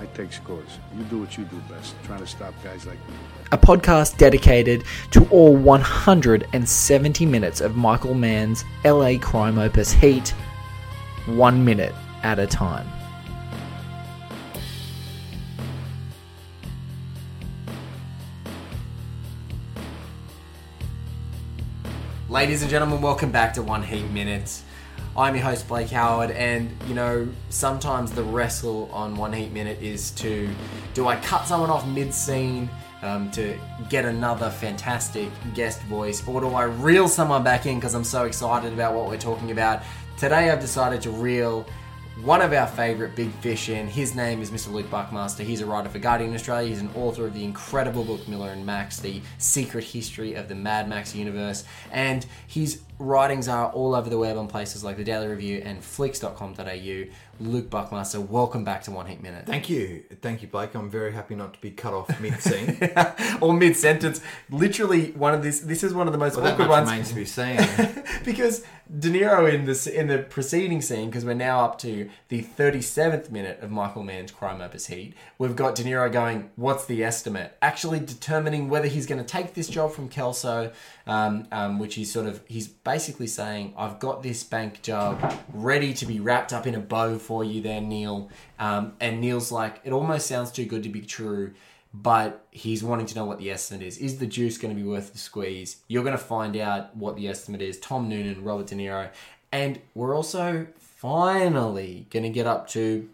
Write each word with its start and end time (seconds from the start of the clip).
I 0.00 0.06
take 0.14 0.32
scores. 0.32 0.78
You 0.96 1.04
do 1.04 1.20
what 1.20 1.36
you 1.36 1.44
do 1.44 1.56
best, 1.68 1.94
trying 2.04 2.20
to 2.20 2.26
stop 2.26 2.54
guys 2.64 2.86
like 2.86 2.96
me. 3.06 3.14
A 3.52 3.58
podcast 3.58 4.16
dedicated 4.16 4.84
to 5.10 5.28
all 5.28 5.54
170 5.54 7.26
minutes 7.26 7.60
of 7.60 7.76
Michael 7.76 8.14
Mann's 8.14 8.64
LA 8.82 9.18
crime 9.20 9.58
opus 9.58 9.92
Heat, 9.92 10.30
one 11.26 11.62
minute 11.62 11.94
at 12.22 12.38
a 12.38 12.46
time. 12.46 12.88
Ladies 22.30 22.62
and 22.62 22.70
gentlemen, 22.70 23.02
welcome 23.02 23.30
back 23.30 23.52
to 23.54 23.62
One 23.62 23.82
Heat 23.82 24.08
Minutes. 24.12 24.62
I'm 25.16 25.34
your 25.34 25.44
host 25.44 25.66
Blake 25.66 25.90
Howard, 25.90 26.30
and 26.30 26.70
you 26.86 26.94
know 26.94 27.28
sometimes 27.48 28.12
the 28.12 28.22
wrestle 28.22 28.88
on 28.92 29.16
One 29.16 29.32
Heat 29.32 29.50
Minute 29.50 29.82
is 29.82 30.12
to 30.12 30.48
do 30.94 31.08
I 31.08 31.16
cut 31.16 31.46
someone 31.46 31.68
off 31.68 31.84
mid 31.88 32.14
scene 32.14 32.70
um, 33.02 33.28
to 33.32 33.58
get 33.88 34.04
another 34.04 34.50
fantastic 34.50 35.28
guest 35.52 35.82
voice, 35.82 36.26
or 36.28 36.40
do 36.40 36.50
I 36.50 36.64
reel 36.64 37.08
someone 37.08 37.42
back 37.42 37.66
in 37.66 37.74
because 37.76 37.94
I'm 37.94 38.04
so 38.04 38.24
excited 38.24 38.72
about 38.72 38.94
what 38.94 39.08
we're 39.08 39.18
talking 39.18 39.50
about? 39.50 39.82
Today 40.16 40.48
I've 40.48 40.60
decided 40.60 41.02
to 41.02 41.10
reel 41.10 41.66
one 42.22 42.40
of 42.40 42.52
our 42.52 42.68
favourite 42.68 43.16
big 43.16 43.32
fish 43.36 43.68
in. 43.68 43.88
His 43.88 44.14
name 44.14 44.40
is 44.42 44.50
Mr. 44.52 44.70
Luke 44.70 44.90
Buckmaster. 44.90 45.42
He's 45.42 45.60
a 45.60 45.66
writer 45.66 45.88
for 45.88 45.98
Guardian 45.98 46.34
Australia. 46.34 46.68
He's 46.68 46.80
an 46.80 46.90
author 46.94 47.26
of 47.26 47.34
the 47.34 47.42
incredible 47.42 48.04
book 48.04 48.28
Miller 48.28 48.50
and 48.50 48.64
Max, 48.64 49.00
The 49.00 49.22
Secret 49.38 49.84
History 49.84 50.34
of 50.34 50.48
the 50.48 50.54
Mad 50.54 50.88
Max 50.88 51.14
Universe. 51.14 51.64
And 51.90 52.26
his 52.46 52.82
writings 53.00 53.48
are 53.48 53.70
all 53.72 53.94
over 53.94 54.08
the 54.10 54.18
web 54.18 54.36
on 54.36 54.46
places 54.46 54.84
like 54.84 54.96
the 54.96 55.04
Daily 55.04 55.26
Review 55.26 55.62
and 55.64 55.82
flicks.com.au. 55.82 57.04
Luke 57.40 57.70
Buckmaster, 57.70 58.20
welcome 58.20 58.64
back 58.64 58.82
to 58.82 58.90
One 58.90 59.06
Heat 59.06 59.22
Minute. 59.22 59.46
Thank 59.46 59.70
you. 59.70 60.04
Thank 60.20 60.42
you, 60.42 60.48
Blake. 60.48 60.74
I'm 60.74 60.90
very 60.90 61.12
happy 61.12 61.34
not 61.34 61.54
to 61.54 61.60
be 61.60 61.70
cut 61.70 61.94
off 61.94 62.20
mid 62.20 62.38
scene. 62.40 62.78
or 63.40 63.54
mid 63.54 63.76
sentence. 63.76 64.20
Literally, 64.50 65.12
one 65.12 65.32
of 65.32 65.42
this. 65.42 65.60
This 65.60 65.82
is 65.82 65.94
one 65.94 66.06
of 66.06 66.12
the 66.12 66.18
most 66.18 66.36
well, 66.36 66.44
that 66.44 66.52
awkward 66.52 66.68
ones. 66.68 66.90
remains 66.90 67.08
to 67.08 67.14
be 67.14 67.24
seen. 67.24 67.58
because 68.26 68.62
De 68.98 69.08
Niro 69.08 69.50
in 69.50 69.64
the 69.64 69.98
in 69.98 70.08
the 70.08 70.18
preceding 70.18 70.82
scene, 70.82 71.08
because 71.08 71.24
we're 71.24 71.32
now 71.32 71.64
up 71.64 71.78
to 71.78 72.10
the 72.28 72.42
37th 72.42 73.30
minute 73.30 73.60
of 73.62 73.70
Michael 73.70 74.02
Mann's 74.02 74.32
Crime 74.32 74.60
Opus 74.60 74.88
Heat, 74.88 75.14
we've 75.38 75.56
got 75.56 75.74
De 75.74 75.82
Niro 75.82 76.12
going, 76.12 76.50
"What's 76.56 76.84
the 76.84 77.02
estimate?" 77.02 77.56
Actually 77.62 78.00
determining 78.00 78.68
whether 78.68 78.88
he's 78.88 79.06
going 79.06 79.20
to 79.20 79.26
take 79.26 79.54
this 79.54 79.68
job 79.68 79.92
from 79.92 80.10
Kelso, 80.10 80.72
um, 81.10 81.48
um, 81.50 81.80
which 81.80 81.98
is 81.98 82.10
sort 82.10 82.26
of 82.26 82.40
he's 82.46 82.68
basically 82.68 83.26
saying, 83.26 83.74
"I've 83.76 83.98
got 83.98 84.22
this 84.22 84.44
bank 84.44 84.80
job 84.80 85.34
ready 85.52 85.92
to 85.94 86.06
be 86.06 86.20
wrapped 86.20 86.52
up 86.52 86.68
in 86.68 86.76
a 86.76 86.78
bow 86.78 87.18
for 87.18 87.44
you, 87.44 87.60
there, 87.60 87.80
Neil." 87.80 88.30
Um, 88.60 88.94
and 89.00 89.20
Neil's 89.20 89.50
like, 89.50 89.80
"It 89.82 89.92
almost 89.92 90.28
sounds 90.28 90.52
too 90.52 90.64
good 90.64 90.84
to 90.84 90.88
be 90.88 91.02
true." 91.02 91.52
but 91.92 92.46
he's 92.52 92.84
wanting 92.84 93.04
to 93.04 93.16
know 93.16 93.24
what 93.24 93.38
the 93.38 93.50
estimate 93.50 93.82
is. 93.82 93.98
Is 93.98 94.18
the 94.18 94.26
juice 94.26 94.58
going 94.58 94.72
to 94.72 94.80
be 94.80 94.88
worth 94.88 95.10
the 95.10 95.18
squeeze? 95.18 95.78
You're 95.88 96.04
going 96.04 96.16
to 96.16 96.22
find 96.22 96.56
out 96.56 96.96
what 96.96 97.16
the 97.16 97.26
estimate 97.26 97.60
is. 97.62 97.80
Tom 97.80 98.08
Noonan, 98.08 98.44
Robert 98.44 98.68
De 98.68 98.76
Niro, 98.76 99.10
and 99.50 99.80
we're 99.96 100.14
also 100.14 100.68
finally 100.78 102.06
going 102.10 102.22
to 102.22 102.28
get 102.28 102.46
up 102.46 102.68
to 102.68 103.08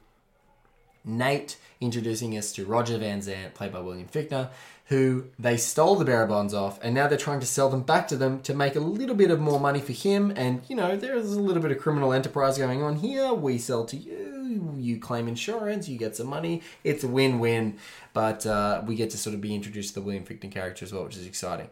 Nate 1.07 1.57
introducing 1.81 2.37
us 2.37 2.53
to 2.53 2.67
Roger 2.67 2.99
Van 2.99 3.21
Zant, 3.21 3.55
played 3.55 3.73
by 3.73 3.81
William 3.81 4.09
Fichtner, 4.09 4.51
who 4.89 5.27
they 5.39 5.57
stole 5.57 5.97
the 5.97 6.05
bearer 6.05 6.27
bonds 6.27 6.55
off, 6.55 6.79
and 6.83 6.95
now 6.95 7.09
they're 7.09 7.19
trying 7.19 7.41
to 7.41 7.47
sell 7.47 7.69
them 7.69 7.83
back 7.83 8.07
to 8.09 8.17
them 8.17 8.41
to 8.43 8.55
make 8.55 8.77
a 8.77 8.81
little 8.81 9.17
bit 9.17 9.31
of 9.33 9.41
more 9.41 9.59
money 9.59 9.81
for 9.81 9.93
him. 9.93 10.33
And 10.37 10.63
you 10.69 10.77
know, 10.77 10.97
there's 10.97 11.33
a 11.33 11.41
little 11.41 11.63
bit 11.63 11.73
of 11.73 11.79
criminal 11.79 12.13
enterprise 12.13 12.57
going 12.59 12.83
on 12.83 12.97
here. 12.97 13.33
We 13.33 13.59
sell 13.59 13.85
to 13.87 13.97
you, 13.97 14.75
you 14.77 14.99
claim 15.01 15.27
insurance, 15.27 15.89
you 15.89 15.99
get 15.99 16.15
some 16.17 16.29
money. 16.29 16.63
It's 16.85 17.03
a 17.03 17.09
win-win. 17.09 17.79
But 18.13 18.47
uh, 18.47 18.83
we 18.87 18.95
get 18.95 19.11
to 19.11 19.19
sort 19.19 19.35
of 19.35 19.41
be 19.41 19.55
introduced 19.55 19.95
to 19.95 20.01
the 20.01 20.07
William 20.07 20.25
Fichtner 20.25 20.51
character 20.53 20.85
as 20.85 20.93
well, 20.93 21.05
which 21.05 21.17
is 21.17 21.27
exciting. 21.27 21.69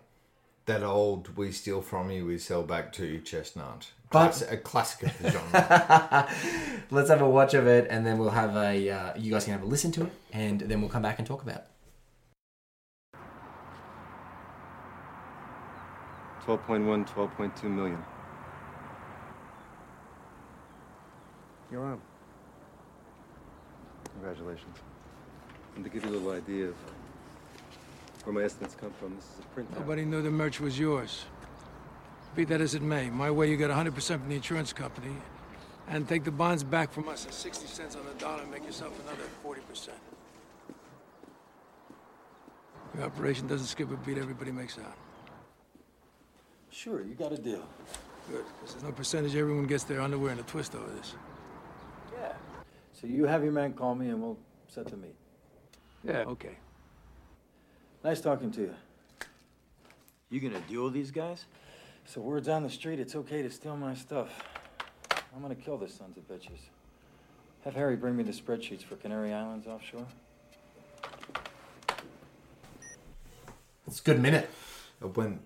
that 0.66 0.82
old 0.82 1.36
"we 1.36 1.52
steal 1.52 1.82
from 1.82 2.10
you, 2.10 2.26
we 2.26 2.36
sell 2.38 2.62
back 2.64 2.92
to 2.94 3.06
you" 3.06 3.20
chestnut. 3.20 3.91
But- 4.10 4.42
a 4.50 4.56
classic 4.56 5.04
of 5.08 5.19
the 5.19 5.31
genre. 5.31 6.28
Let's 6.91 7.08
have 7.10 7.22
a 7.22 7.28
watch 7.28 7.54
of 7.54 7.66
it, 7.66 7.86
and 7.91 8.04
then 8.06 8.19
we'll 8.19 8.31
have 8.31 8.56
a. 8.56 8.91
Uh, 8.91 9.12
you 9.16 9.31
guys 9.32 9.44
can 9.44 9.52
have 9.54 9.62
a 9.62 9.66
listen 9.66 9.92
to 9.92 10.02
it, 10.06 10.12
and 10.32 10.60
then 10.60 10.81
we'll 10.81 10.91
come 10.91 11.02
back 11.02 11.19
and 11.19 11.26
talk 11.26 11.42
about 11.42 11.56
it. 11.56 11.66
12.1, 16.47 17.09
12.2 17.09 17.62
million. 17.65 18.05
You're 21.71 21.84
on. 21.84 22.00
Congratulations. 24.12 24.77
And 25.75 25.84
to 25.84 25.91
give 25.91 26.05
you 26.05 26.10
a 26.10 26.12
little 26.12 26.32
idea 26.32 26.66
of 26.69 26.75
where 28.25 28.34
my 28.34 28.43
estimates 28.43 28.75
come 28.75 28.93
from, 29.00 29.16
this 29.16 29.25
is 29.25 29.41
a 29.41 29.60
printout. 29.60 29.81
Nobody 29.81 30.05
knew 30.05 30.22
the 30.22 30.31
merch 30.31 30.60
was 30.60 30.78
yours. 30.78 31.25
Be 32.37 32.44
that 32.44 32.61
as 32.61 32.75
it 32.75 32.82
may, 32.82 33.11
my 33.11 33.31
way 33.31 33.49
you 33.50 33.56
get 33.56 33.71
100% 33.71 33.93
from 34.19 34.28
the 34.28 34.34
insurance 34.34 34.72
company 34.72 35.15
and 35.88 36.09
take 36.09 36.25
the 36.25 36.31
bonds 36.31 36.62
back 36.62 36.93
from 36.93 37.09
us 37.09 37.26
at 37.26 37.34
60 37.34 37.66
cents 37.66 37.97
on 37.97 38.05
the 38.05 38.15
dollar 38.15 38.43
and 38.43 38.50
make 38.50 38.65
yourself 38.65 38.99
another 39.03 39.25
40%. 39.44 39.88
Your 42.97 43.05
operation 43.05 43.47
doesn't 43.47 43.66
skip 43.66 43.91
a 43.91 43.97
beat, 43.97 44.19
everybody 44.19 44.53
makes 44.53 44.78
out. 44.78 44.97
Sure, 46.75 47.03
you 47.05 47.15
got 47.15 47.33
a 47.33 47.39
deal. 47.39 47.65
Good, 48.29 48.45
because 48.61 48.75
there's 48.75 48.83
no 48.83 48.91
percentage 48.91 49.37
everyone 49.37 49.67
gets 49.67 49.85
their 49.85 50.01
underwear 50.01 50.33
in 50.33 50.41
a 50.41 50.43
twist 50.43 50.75
over 50.75 50.91
this. 50.91 51.15
Yeah. 52.12 52.33
So 52.93 53.07
you 53.07 53.27
have 53.27 53.45
your 53.45 53.53
man 53.53 53.75
call 53.75 53.95
me 53.95 54.09
and 54.09 54.21
we'll 54.21 54.39
set 54.67 54.89
the 54.89 54.97
meet. 54.97 55.15
Yeah, 56.03 56.25
okay. 56.27 56.57
Nice 58.03 58.21
talking 58.21 58.51
to 58.51 58.62
you. 58.62 58.75
You 60.31 60.41
gonna 60.41 60.61
duel 60.69 60.91
these 60.91 61.12
guys? 61.12 61.45
So 62.07 62.21
word's 62.21 62.49
on 62.49 62.65
the 62.65 62.71
street, 62.71 62.99
it's 62.99 63.15
okay 63.15 63.41
to 63.41 63.51
steal 63.51 63.77
my 63.77 63.95
stuff. 63.95 64.31
I'm 65.35 65.43
gonna 65.43 65.55
kill 65.55 65.79
the 65.79 65.89
sons 65.89 66.17
of 66.17 66.27
bitches. 66.27 66.59
Have 67.65 67.75
Harry 67.75 67.95
bring 67.95 68.17
me 68.17 68.25
the 68.25 68.33
spreadsheets 68.33 68.83
for 68.83 68.97
Canary 68.97 69.33
Islands 69.33 69.69
offshore. 69.69 70.06
It's 73.87 74.01
a 74.01 74.03
good 74.03 74.21
minute. 74.21 74.51
it 75.01 75.17
went 75.17 75.41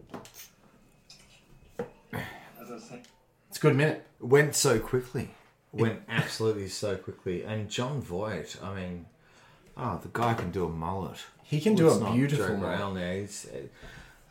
It's 3.59 3.65
a 3.65 3.69
good 3.71 3.77
minute. 3.77 4.07
went 4.21 4.55
so 4.55 4.79
quickly. 4.79 5.31
Went 5.73 6.03
absolutely 6.09 6.69
so 6.69 6.95
quickly. 6.95 7.43
And 7.43 7.69
Jon 7.69 8.01
Voight, 8.01 8.57
I 8.63 8.73
mean, 8.73 9.07
oh, 9.77 9.99
the 10.01 10.11
guy 10.13 10.35
can 10.35 10.53
do 10.53 10.65
a 10.65 10.69
mullet. 10.69 11.19
He 11.43 11.61
can 11.61 11.75
do 11.75 11.89
Let's 11.89 11.99
a 11.99 12.05
not 12.05 12.15
beautiful 12.15 12.47
joke 12.47 12.59
mullet. 12.59 12.79
around 12.79 12.95
there. 12.95 13.21
He's, 13.21 13.49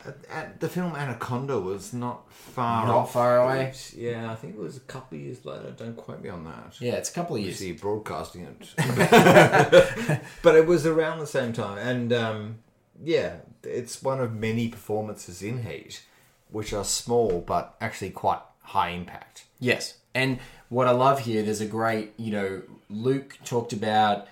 uh, 0.02 0.12
uh, 0.32 0.44
the 0.60 0.68
film 0.70 0.94
Anaconda 0.96 1.60
was 1.60 1.92
not 1.92 2.32
far 2.32 2.86
Not 2.86 2.94
off. 2.96 3.12
far 3.12 3.44
away. 3.44 3.74
Yeah, 3.94 4.32
I 4.32 4.34
think 4.34 4.54
it 4.54 4.60
was 4.60 4.78
a 4.78 4.80
couple 4.80 5.18
of 5.18 5.22
years 5.24 5.44
later. 5.44 5.74
Don't 5.76 5.94
quote 5.94 6.22
me 6.22 6.30
on 6.30 6.44
that. 6.44 6.80
Yeah, 6.80 6.94
it's 6.94 7.10
a 7.10 7.12
couple 7.12 7.36
of 7.36 7.42
years. 7.42 7.56
Obviously 7.56 7.78
broadcasting 7.78 8.46
it, 8.46 10.22
but 10.42 10.54
it 10.54 10.66
was 10.66 10.86
around 10.86 11.18
the 11.18 11.26
same 11.26 11.52
time, 11.52 11.76
and 11.76 12.14
um, 12.14 12.58
yeah, 13.04 13.40
it's 13.62 14.02
one 14.02 14.20
of 14.22 14.32
many 14.32 14.68
performances 14.68 15.42
in 15.42 15.64
Heat, 15.64 16.02
which 16.50 16.72
are 16.72 16.82
small 16.84 17.42
but 17.46 17.76
actually 17.78 18.08
quite 18.10 18.40
high 18.68 18.90
impact. 18.90 19.44
Yes. 19.58 19.94
And 20.14 20.38
what 20.68 20.86
I 20.86 20.90
love 20.90 21.20
here, 21.20 21.42
there's 21.42 21.60
a 21.60 21.66
great, 21.66 22.12
you 22.16 22.32
know, 22.32 22.62
Luke 22.90 23.38
talked 23.44 23.72
about 23.72 24.28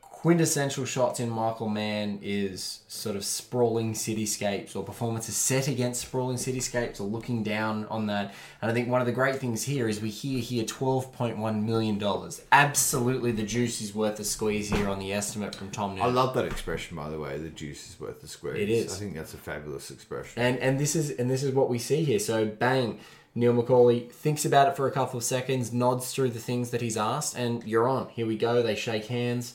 quintessential 0.00 0.84
shots 0.84 1.20
in 1.20 1.30
Michael 1.30 1.68
Mann 1.68 2.18
is 2.22 2.80
sort 2.88 3.14
of 3.14 3.24
sprawling 3.24 3.92
cityscapes 3.92 4.74
or 4.74 4.82
performances 4.82 5.36
set 5.36 5.68
against 5.68 6.00
sprawling 6.00 6.36
cityscapes 6.36 6.98
or 6.98 7.04
looking 7.04 7.42
down 7.44 7.84
on 7.84 8.06
that. 8.06 8.34
And 8.60 8.70
I 8.70 8.74
think 8.74 8.88
one 8.88 9.00
of 9.00 9.06
the 9.06 9.12
great 9.12 9.36
things 9.36 9.62
here 9.62 9.88
is 9.88 10.00
we 10.00 10.08
hear 10.08 10.40
here 10.40 10.64
$12.1 10.64 11.62
million. 11.62 12.30
Absolutely 12.50 13.30
the 13.30 13.42
juice 13.42 13.80
is 13.80 13.94
worth 13.94 14.16
the 14.16 14.24
squeeze 14.24 14.70
here 14.70 14.88
on 14.88 14.98
the 14.98 15.12
estimate 15.12 15.54
from 15.54 15.70
Tom 15.70 16.00
I 16.00 16.06
love 16.06 16.34
that 16.34 16.46
expression, 16.46 16.96
by 16.96 17.08
the 17.08 17.20
way. 17.20 17.38
The 17.38 17.50
juice 17.50 17.90
is 17.90 18.00
worth 18.00 18.22
the 18.22 18.28
squeeze. 18.28 18.56
It 18.56 18.70
is. 18.70 18.96
I 18.96 18.98
think 18.98 19.14
that's 19.14 19.34
a 19.34 19.38
fabulous 19.38 19.90
expression. 19.90 20.42
And 20.42 20.58
and 20.58 20.80
this 20.80 20.96
is 20.96 21.10
and 21.10 21.30
this 21.30 21.42
is 21.42 21.54
what 21.54 21.68
we 21.68 21.78
see 21.78 22.02
here. 22.02 22.18
So 22.18 22.46
bang, 22.46 22.98
Neil 23.36 23.52
McCauley 23.52 24.10
thinks 24.10 24.46
about 24.46 24.68
it 24.68 24.76
for 24.76 24.86
a 24.88 24.90
couple 24.90 25.18
of 25.18 25.22
seconds, 25.22 25.70
nods 25.72 26.12
through 26.12 26.30
the 26.30 26.40
things 26.40 26.70
that 26.70 26.80
he's 26.80 26.96
asked, 26.96 27.36
and 27.36 27.62
you're 27.64 27.86
on. 27.86 28.08
Here 28.08 28.26
we 28.26 28.38
go. 28.38 28.62
They 28.62 28.74
shake 28.74 29.06
hands. 29.06 29.54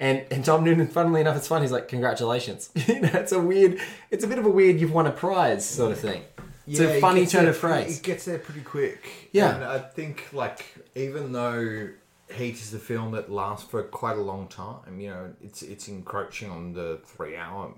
And, 0.00 0.24
and 0.32 0.44
Tom 0.44 0.64
Noonan, 0.64 0.88
funnily 0.88 1.20
enough, 1.20 1.36
it's 1.36 1.46
fun. 1.46 1.62
He's 1.62 1.70
like, 1.70 1.86
"Congratulations!" 1.86 2.70
you 2.88 3.00
know, 3.00 3.10
it's 3.14 3.32
a 3.32 3.40
weird, 3.40 3.80
it's 4.10 4.24
a 4.24 4.26
bit 4.26 4.38
of 4.38 4.46
a 4.46 4.50
weird, 4.50 4.80
you've 4.80 4.92
won 4.92 5.06
a 5.06 5.12
prize 5.12 5.68
sort 5.68 5.92
of 5.92 6.00
thing. 6.00 6.24
It's 6.66 6.80
a 6.80 7.00
funny 7.00 7.26
turn 7.26 7.46
of 7.46 7.56
phrase. 7.56 7.98
It 7.98 8.02
gets 8.02 8.24
there 8.24 8.38
pretty 8.38 8.60
quick. 8.62 9.30
Yeah. 9.32 9.54
and 9.54 9.64
I 9.64 9.78
think 9.78 10.28
like 10.32 10.64
even 10.94 11.32
though 11.32 11.88
Heat 12.32 12.54
is 12.54 12.72
a 12.74 12.78
film 12.78 13.12
that 13.12 13.30
lasts 13.30 13.68
for 13.68 13.82
quite 13.82 14.16
a 14.16 14.22
long 14.22 14.48
time, 14.48 15.00
you 15.00 15.10
know, 15.10 15.34
it's 15.42 15.62
it's 15.62 15.88
encroaching 15.88 16.50
on 16.50 16.72
the 16.72 17.00
three 17.04 17.36
hour 17.36 17.74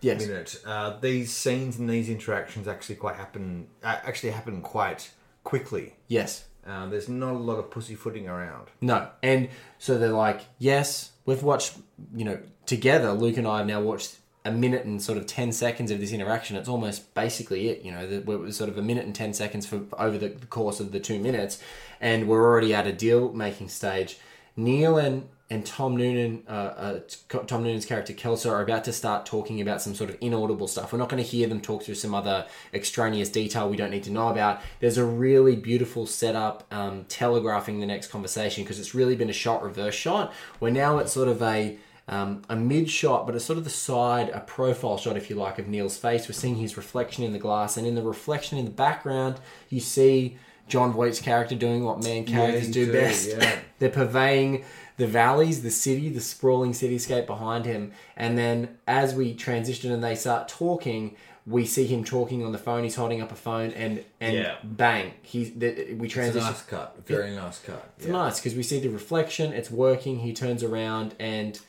Yes. 0.00 0.26
minute. 0.26 0.62
Uh, 0.64 0.98
these 1.00 1.32
scenes 1.32 1.78
and 1.78 1.88
these 1.88 2.08
interactions 2.08 2.68
actually 2.68 2.96
quite 2.96 3.16
happen. 3.16 3.68
Uh, 3.82 3.96
actually 4.04 4.30
happen 4.30 4.60
quite 4.62 5.10
quickly. 5.44 5.94
Yes. 6.08 6.44
Uh, 6.66 6.86
there's 6.86 7.08
not 7.08 7.32
a 7.32 7.38
lot 7.38 7.58
of 7.58 7.70
pussyfooting 7.70 8.28
around. 8.28 8.68
No. 8.80 9.08
And 9.22 9.48
so 9.78 9.98
they're 9.98 10.10
like, 10.10 10.42
yes, 10.58 11.12
we've 11.24 11.42
watched, 11.42 11.76
you 12.14 12.24
know, 12.24 12.38
together, 12.66 13.12
Luke 13.12 13.36
and 13.36 13.46
I 13.46 13.58
have 13.58 13.66
now 13.66 13.80
watched 13.80 14.16
a 14.44 14.50
minute 14.50 14.84
and 14.84 15.02
sort 15.02 15.18
of 15.18 15.26
10 15.26 15.52
seconds 15.52 15.90
of 15.90 16.00
this 16.00 16.12
interaction. 16.12 16.56
It's 16.56 16.68
almost 16.68 17.14
basically 17.14 17.68
it, 17.68 17.82
you 17.82 17.92
know, 17.92 18.06
that 18.06 18.16
it 18.18 18.26
was 18.26 18.56
sort 18.56 18.70
of 18.70 18.78
a 18.78 18.82
minute 18.82 19.04
and 19.04 19.14
10 19.14 19.34
seconds 19.34 19.66
for 19.66 19.82
over 19.98 20.18
the 20.18 20.30
course 20.46 20.80
of 20.80 20.92
the 20.92 21.00
two 21.00 21.18
minutes. 21.18 21.62
And 22.00 22.28
we're 22.28 22.44
already 22.44 22.74
at 22.74 22.86
a 22.86 22.92
deal 22.92 23.32
making 23.32 23.68
stage. 23.68 24.18
Neil 24.56 24.98
and 24.98 25.28
and 25.48 25.64
Tom 25.64 25.96
Noonan, 25.96 26.42
uh, 26.48 26.50
uh, 26.50 27.00
Tom 27.46 27.62
Noonan's 27.62 27.86
character 27.86 28.12
Kelso, 28.12 28.50
are 28.50 28.62
about 28.62 28.82
to 28.84 28.92
start 28.92 29.26
talking 29.26 29.60
about 29.60 29.80
some 29.80 29.94
sort 29.94 30.10
of 30.10 30.16
inaudible 30.20 30.66
stuff. 30.66 30.92
We're 30.92 30.98
not 30.98 31.08
going 31.08 31.22
to 31.22 31.28
hear 31.28 31.46
them 31.46 31.60
talk 31.60 31.84
through 31.84 31.94
some 31.94 32.14
other 32.16 32.46
extraneous 32.74 33.28
detail 33.28 33.70
we 33.70 33.76
don't 33.76 33.90
need 33.90 34.02
to 34.04 34.10
know 34.10 34.28
about. 34.28 34.60
There's 34.80 34.98
a 34.98 35.04
really 35.04 35.54
beautiful 35.54 36.06
setup 36.06 36.64
um, 36.72 37.04
telegraphing 37.04 37.78
the 37.78 37.86
next 37.86 38.08
conversation 38.08 38.64
because 38.64 38.80
it's 38.80 38.92
really 38.92 39.14
been 39.14 39.30
a 39.30 39.34
shot 39.34 39.62
reverse 39.62 39.94
shot. 39.94 40.32
Where 40.58 40.72
now 40.72 40.98
it's 40.98 41.12
sort 41.12 41.28
of 41.28 41.40
a 41.42 41.78
um, 42.08 42.42
a 42.48 42.56
mid 42.56 42.90
shot, 42.90 43.26
but 43.26 43.34
it's 43.34 43.44
sort 43.44 43.58
of 43.58 43.64
the 43.64 43.70
side, 43.70 44.28
a 44.30 44.40
profile 44.40 44.96
shot, 44.96 45.16
if 45.16 45.28
you 45.30 45.36
like, 45.36 45.58
of 45.58 45.68
Neil's 45.68 45.96
face. 45.96 46.28
We're 46.28 46.34
seeing 46.34 46.56
his 46.56 46.76
reflection 46.76 47.24
in 47.24 47.32
the 47.32 47.38
glass, 47.38 47.76
and 47.76 47.86
in 47.86 47.94
the 47.94 48.02
reflection 48.02 48.58
in 48.58 48.64
the 48.64 48.70
background, 48.70 49.40
you 49.68 49.80
see 49.80 50.38
Jon 50.68 50.92
Voight's 50.92 51.20
character 51.20 51.54
doing 51.54 51.84
what 51.84 52.02
Mann 52.02 52.24
characters 52.24 52.68
you 52.68 52.74
do 52.74 52.86
do, 52.86 52.92
best. 52.92 53.28
yeah. 53.28 53.58
They're 53.78 53.90
purveying 53.90 54.64
the 54.96 55.06
valleys, 55.06 55.62
the 55.62 55.70
city, 55.70 56.08
the 56.08 56.20
sprawling 56.20 56.72
cityscape 56.72 57.26
behind 57.26 57.66
him. 57.66 57.92
And 58.16 58.36
then 58.38 58.78
as 58.86 59.14
we 59.14 59.34
transition 59.34 59.92
and 59.92 60.02
they 60.02 60.14
start 60.14 60.48
talking, 60.48 61.16
we 61.46 61.64
see 61.64 61.86
him 61.86 62.02
talking 62.02 62.44
on 62.44 62.50
the 62.52 62.58
phone. 62.58 62.82
He's 62.82 62.96
holding 62.96 63.20
up 63.22 63.30
a 63.30 63.36
phone, 63.36 63.70
and 63.72 64.02
and 64.20 64.34
Yeah. 64.36 64.56
bang, 64.64 65.12
he's 65.22 65.52
the, 65.52 65.94
we 65.94 66.06
It's 66.06 66.14
a 66.14 66.18
transition. 66.18 66.40
nice 66.48 66.62
cut. 66.62 66.96
Very 67.06 67.36
nice 67.36 67.60
cut. 67.60 67.88
It's 67.98 68.08
nice 68.08 68.40
because 68.40 68.56
we 68.56 68.62
see 68.64 68.80
the 68.80 68.88
reflection. 68.88 69.52
It's 69.52 69.70
working. 69.70 70.20
He 70.20 70.32
turns 70.32 70.64
around 70.64 71.14
and 71.20 71.60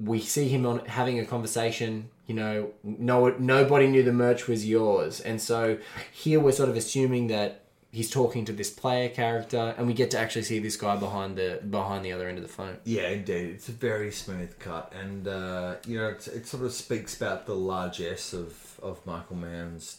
we 0.00 0.20
see 0.20 0.48
him 0.48 0.64
on 0.64 0.78
having 0.86 1.18
a 1.18 1.26
conversation. 1.26 2.08
You 2.26 2.36
know, 2.36 2.70
no 2.82 3.34
nobody 3.38 3.86
knew 3.88 4.02
the 4.02 4.12
merch 4.12 4.46
was 4.48 4.66
yours, 4.66 5.20
and 5.20 5.40
so 5.42 5.78
here 6.12 6.40
we're 6.40 6.52
sort 6.52 6.68
of 6.70 6.76
assuming 6.76 7.26
that 7.26 7.64
he's 7.90 8.10
talking 8.10 8.44
to 8.44 8.52
this 8.52 8.70
player 8.70 9.08
character, 9.08 9.74
and 9.76 9.86
we 9.86 9.94
get 9.94 10.10
to 10.12 10.18
actually 10.18 10.42
see 10.42 10.58
this 10.58 10.76
guy 10.76 10.96
behind 10.96 11.36
the 11.36 11.60
behind 11.68 12.04
the 12.04 12.12
other 12.12 12.28
end 12.28 12.38
of 12.38 12.42
the 12.42 12.52
phone. 12.52 12.78
Yeah, 12.84 13.08
indeed. 13.08 13.50
It's 13.50 13.68
a 13.68 13.72
very 13.72 14.12
smooth 14.12 14.58
cut, 14.58 14.92
and 14.98 15.26
uh, 15.26 15.76
you 15.86 15.98
know, 15.98 16.08
it's, 16.08 16.28
it 16.28 16.46
sort 16.46 16.64
of 16.64 16.72
speaks 16.72 17.16
about 17.16 17.46
the 17.46 17.54
largesse 17.54 18.32
of 18.32 18.78
of 18.82 19.04
Michael 19.06 19.36
Mann's 19.36 19.98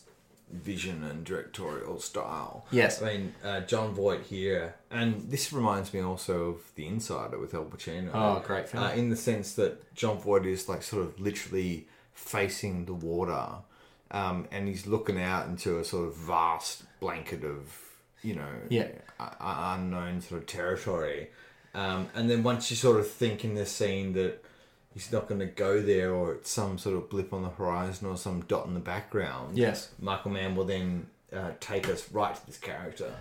vision 0.52 1.04
and 1.04 1.24
directorial 1.24 2.00
style. 2.00 2.66
Yes. 2.72 3.02
I 3.02 3.06
mean 3.06 3.36
uh, 3.44 3.62
Jon 3.62 3.94
Voight 3.94 4.24
here, 4.24 4.76
and 4.90 5.30
this 5.30 5.54
reminds 5.54 5.94
me 5.94 6.00
also 6.00 6.50
of 6.50 6.76
The 6.76 6.88
Insider 6.88 7.38
with 7.38 7.54
Al 7.54 7.66
Pacino. 7.66 8.10
Oh, 8.14 8.42
great 8.46 8.68
film. 8.68 8.84
Uh, 8.84 8.92
in 8.92 9.10
the 9.10 9.16
sense 9.16 9.54
that 9.54 9.94
Jon 9.94 10.18
Voight 10.18 10.46
is 10.46 10.68
like 10.68 10.82
sort 10.82 11.04
of 11.04 11.20
literally 11.20 11.88
facing 12.14 12.86
the 12.86 12.94
water, 12.94 13.48
um, 14.12 14.48
and 14.52 14.68
he's 14.68 14.88
looking 14.88 15.22
out 15.22 15.48
into 15.48 15.80
a 15.80 15.84
sort 15.86 16.08
of 16.08 16.16
vast 16.16 16.84
blanket 17.00 17.44
of 17.44 17.60
you 18.22 18.36
know 18.36 18.50
Yeah. 18.70 18.88
u- 19.20 19.26
u- 19.26 19.36
unknown 19.42 20.22
sort 20.22 20.42
of 20.42 20.48
territory. 20.48 21.30
Um, 21.74 22.10
and 22.16 22.30
then 22.30 22.44
once 22.44 22.70
you 22.72 22.76
sort 22.78 23.00
of 23.00 23.10
think 23.10 23.46
in 23.46 23.54
this 23.54 23.72
scene 23.72 24.14
that 24.14 24.44
he's 24.94 25.12
not 25.12 25.28
going 25.28 25.40
to 25.40 25.46
go 25.46 25.82
there 25.82 26.14
or 26.14 26.34
it's 26.34 26.50
some 26.50 26.78
sort 26.80 26.96
of 26.98 27.10
blip 27.10 27.32
on 27.32 27.44
the 27.44 27.50
horizon 27.50 28.08
or 28.08 28.18
some 28.18 28.42
dot 28.42 28.66
in 28.66 28.74
the 28.74 28.80
background, 28.80 29.56
Yes. 29.58 29.90
Michael 30.00 30.32
Mann 30.32 30.56
will 30.56 30.66
then 30.66 31.06
uh, 31.32 31.52
take 31.60 31.88
us 31.88 32.12
right 32.12 32.34
to 32.36 32.46
this 32.48 32.58
character, 32.58 33.14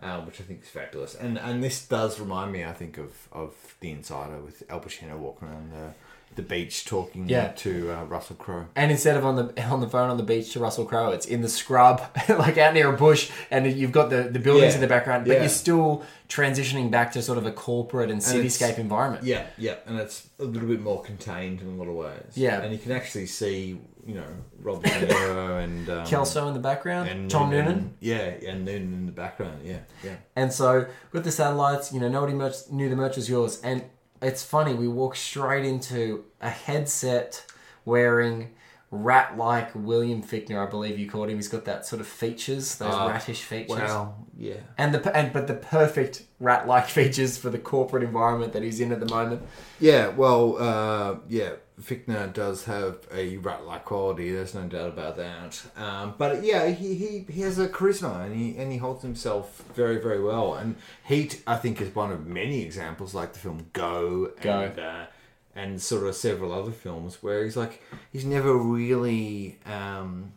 uh, 0.00 0.20
which 0.20 0.40
I 0.40 0.44
think 0.44 0.62
is 0.62 0.68
fabulous. 0.68 1.16
And 1.16 1.36
and 1.38 1.62
this 1.64 1.84
does 1.86 2.20
remind 2.20 2.52
me, 2.52 2.64
I 2.64 2.72
think, 2.72 2.96
of, 2.96 3.12
of 3.32 3.52
The 3.80 3.90
Insider 3.90 4.38
with 4.38 4.62
Al 4.70 4.80
Pacino 4.80 5.18
walking 5.18 5.48
around 5.48 5.72
the, 5.72 5.92
the 6.36 6.42
beach 6.42 6.84
talking 6.84 7.28
Yeah. 7.28 7.48
to 7.48 7.90
uh, 7.92 8.04
Russell 8.04 8.36
Crowe. 8.36 8.66
And 8.76 8.90
instead 8.90 9.16
of 9.16 9.24
on 9.24 9.36
the 9.36 9.62
on 9.70 9.80
the 9.80 9.88
phone 9.88 10.08
on 10.10 10.16
the 10.16 10.22
beach 10.22 10.52
to 10.52 10.60
Russell 10.60 10.84
Crowe, 10.84 11.10
it's 11.10 11.26
in 11.26 11.42
the 11.42 11.48
scrub, 11.48 12.00
like 12.28 12.56
out 12.58 12.74
near 12.74 12.88
a 12.92 12.96
bush, 12.96 13.30
and 13.50 13.66
you've 13.72 13.92
got 13.92 14.10
the, 14.10 14.22
the 14.24 14.38
buildings 14.38 14.72
Yeah. 14.72 14.76
in 14.76 14.80
the 14.82 14.86
background, 14.86 15.24
but 15.26 15.34
Yeah. 15.34 15.40
you're 15.40 15.48
still 15.48 16.04
transitioning 16.28 16.90
back 16.90 17.12
to 17.12 17.22
sort 17.22 17.38
of 17.38 17.46
a 17.46 17.52
corporate 17.52 18.10
and 18.10 18.20
it's- 18.20 18.32
cityscape 18.32 18.78
environment. 18.78 19.24
Yeah, 19.24 19.46
yeah, 19.58 19.76
and 19.86 19.98
it's 19.98 20.28
a 20.38 20.44
little 20.44 20.68
bit 20.68 20.80
more 20.80 21.02
contained 21.02 21.60
in 21.60 21.68
a 21.68 21.74
lot 21.74 21.88
of 21.88 21.94
ways. 21.94 22.32
Yeah. 22.34 22.60
and 22.62 22.72
you 22.72 22.78
can 22.78 22.92
actually 22.92 23.26
see, 23.26 23.78
you 24.04 24.14
know, 24.14 24.26
Robert 24.60 24.84
De 24.84 25.06
Niro 25.06 25.62
and 25.64 25.88
um, 25.88 26.06
Kelso 26.06 26.48
in 26.48 26.54
the 26.54 26.60
background, 26.60 27.08
and 27.08 27.30
Tom 27.30 27.50
Noonan. 27.50 27.94
Yeah, 28.00 28.16
and 28.48 28.64
Noonan 28.64 28.92
in 28.92 29.06
the 29.06 29.12
background. 29.12 29.60
Yeah, 29.64 29.78
yeah. 30.04 30.16
And 30.34 30.52
so 30.52 30.86
with 31.12 31.24
the 31.24 31.30
satellites, 31.32 31.92
you 31.92 32.00
know, 32.00 32.08
nobody 32.08 32.34
merch, 32.34 32.56
knew 32.70 32.88
the 32.88 32.96
merch 32.96 33.16
was 33.16 33.28
yours. 33.30 33.60
And 33.62 33.84
it's 34.22 34.44
funny, 34.44 34.74
we 34.74 34.88
walk 34.88 35.16
straight 35.16 35.64
into 35.64 36.24
a 36.40 36.50
headset 36.50 37.44
wearing 37.84 38.54
rat 38.90 39.36
like 39.36 39.70
William 39.74 40.22
Fichtner, 40.22 40.64
I 40.64 40.70
believe 40.70 40.98
you 40.98 41.08
called 41.08 41.28
him. 41.28 41.36
He's 41.36 41.48
got 41.48 41.64
that 41.64 41.84
sort 41.86 42.00
of 42.00 42.06
features, 42.06 42.76
those 42.76 42.94
Ah, 42.94 43.08
ratish 43.08 43.42
features. 43.42 43.76
Well, 43.76 44.26
yeah. 44.38 44.60
And 44.78 44.94
the 44.94 45.16
and 45.16 45.32
but 45.32 45.46
the 45.46 45.54
perfect 45.54 46.22
rat 46.40 46.66
like 46.66 46.86
features 46.98 47.36
for 47.36 47.50
the 47.50 47.58
corporate 47.58 48.02
environment 48.02 48.52
that 48.52 48.62
he's 48.62 48.80
in 48.80 48.92
at 48.92 49.00
the 49.00 49.06
moment. 49.08 49.42
Yeah, 49.80 50.08
well, 50.08 50.56
uh, 50.58 51.16
yeah, 51.28 51.52
Fichtner 51.80 52.32
does 52.32 52.64
have 52.64 52.98
a 53.12 53.36
rat-like 53.36 53.84
quality. 53.84 54.32
There's 54.32 54.54
no 54.54 54.62
doubt 54.66 54.88
about 54.88 55.16
that. 55.18 55.62
Um, 55.76 56.14
but 56.16 56.42
yeah, 56.42 56.68
he, 56.68 56.94
he, 56.94 57.26
he 57.30 57.42
has 57.42 57.58
a 57.58 57.68
charisma, 57.68 58.24
and 58.24 58.34
he 58.34 58.56
and 58.56 58.72
he 58.72 58.78
holds 58.78 59.02
himself 59.02 59.62
very 59.74 60.00
very 60.00 60.22
well. 60.22 60.54
And 60.54 60.76
Heat, 61.04 61.42
I 61.46 61.56
think, 61.56 61.80
is 61.82 61.94
one 61.94 62.12
of 62.12 62.26
many 62.26 62.62
examples, 62.62 63.14
like 63.14 63.34
the 63.34 63.38
film 63.40 63.66
Go, 63.74 64.32
Go. 64.40 64.60
and 64.60 64.78
uh, 64.78 65.06
and 65.54 65.80
sort 65.82 66.06
of 66.06 66.14
several 66.14 66.52
other 66.52 66.72
films 66.72 67.22
where 67.22 67.44
he's 67.44 67.56
like 67.56 67.82
he's 68.12 68.24
never 68.24 68.56
really. 68.56 69.58
Um, 69.66 70.32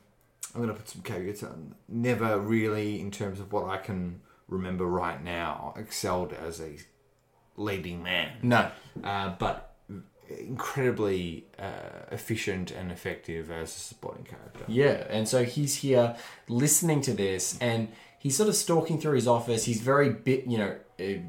I'm 0.53 0.61
gonna 0.61 0.73
put 0.73 0.89
some 0.89 1.03
caveats 1.03 1.43
on. 1.43 1.75
Never 1.87 2.37
really, 2.39 2.99
in 2.99 3.11
terms 3.11 3.39
of 3.39 3.53
what 3.53 3.65
I 3.69 3.77
can 3.77 4.19
remember 4.49 4.85
right 4.85 5.23
now, 5.23 5.73
excelled 5.77 6.33
as 6.33 6.59
a 6.59 6.75
leading 7.55 8.01
man 8.03 8.31
No. 8.41 8.71
uh, 9.03 9.35
but 9.37 9.68
incredibly 10.29 11.45
uh, 11.57 12.05
efficient 12.11 12.71
and 12.71 12.91
effective 12.91 13.51
as 13.51 13.75
a 13.75 13.79
supporting 13.79 14.23
character. 14.23 14.63
Yeah, 14.67 15.05
and 15.09 15.27
so 15.27 15.43
he's 15.43 15.75
here 15.77 16.15
listening 16.47 17.01
to 17.01 17.13
this, 17.13 17.57
and 17.59 17.89
he's 18.19 18.35
sort 18.37 18.49
of 18.49 18.55
stalking 18.55 18.99
through 18.99 19.15
his 19.15 19.27
office. 19.27 19.65
He's 19.65 19.81
very 19.81 20.09
bit, 20.09 20.45
you 20.47 20.57
know, 20.57 20.75
uh, 20.99 21.19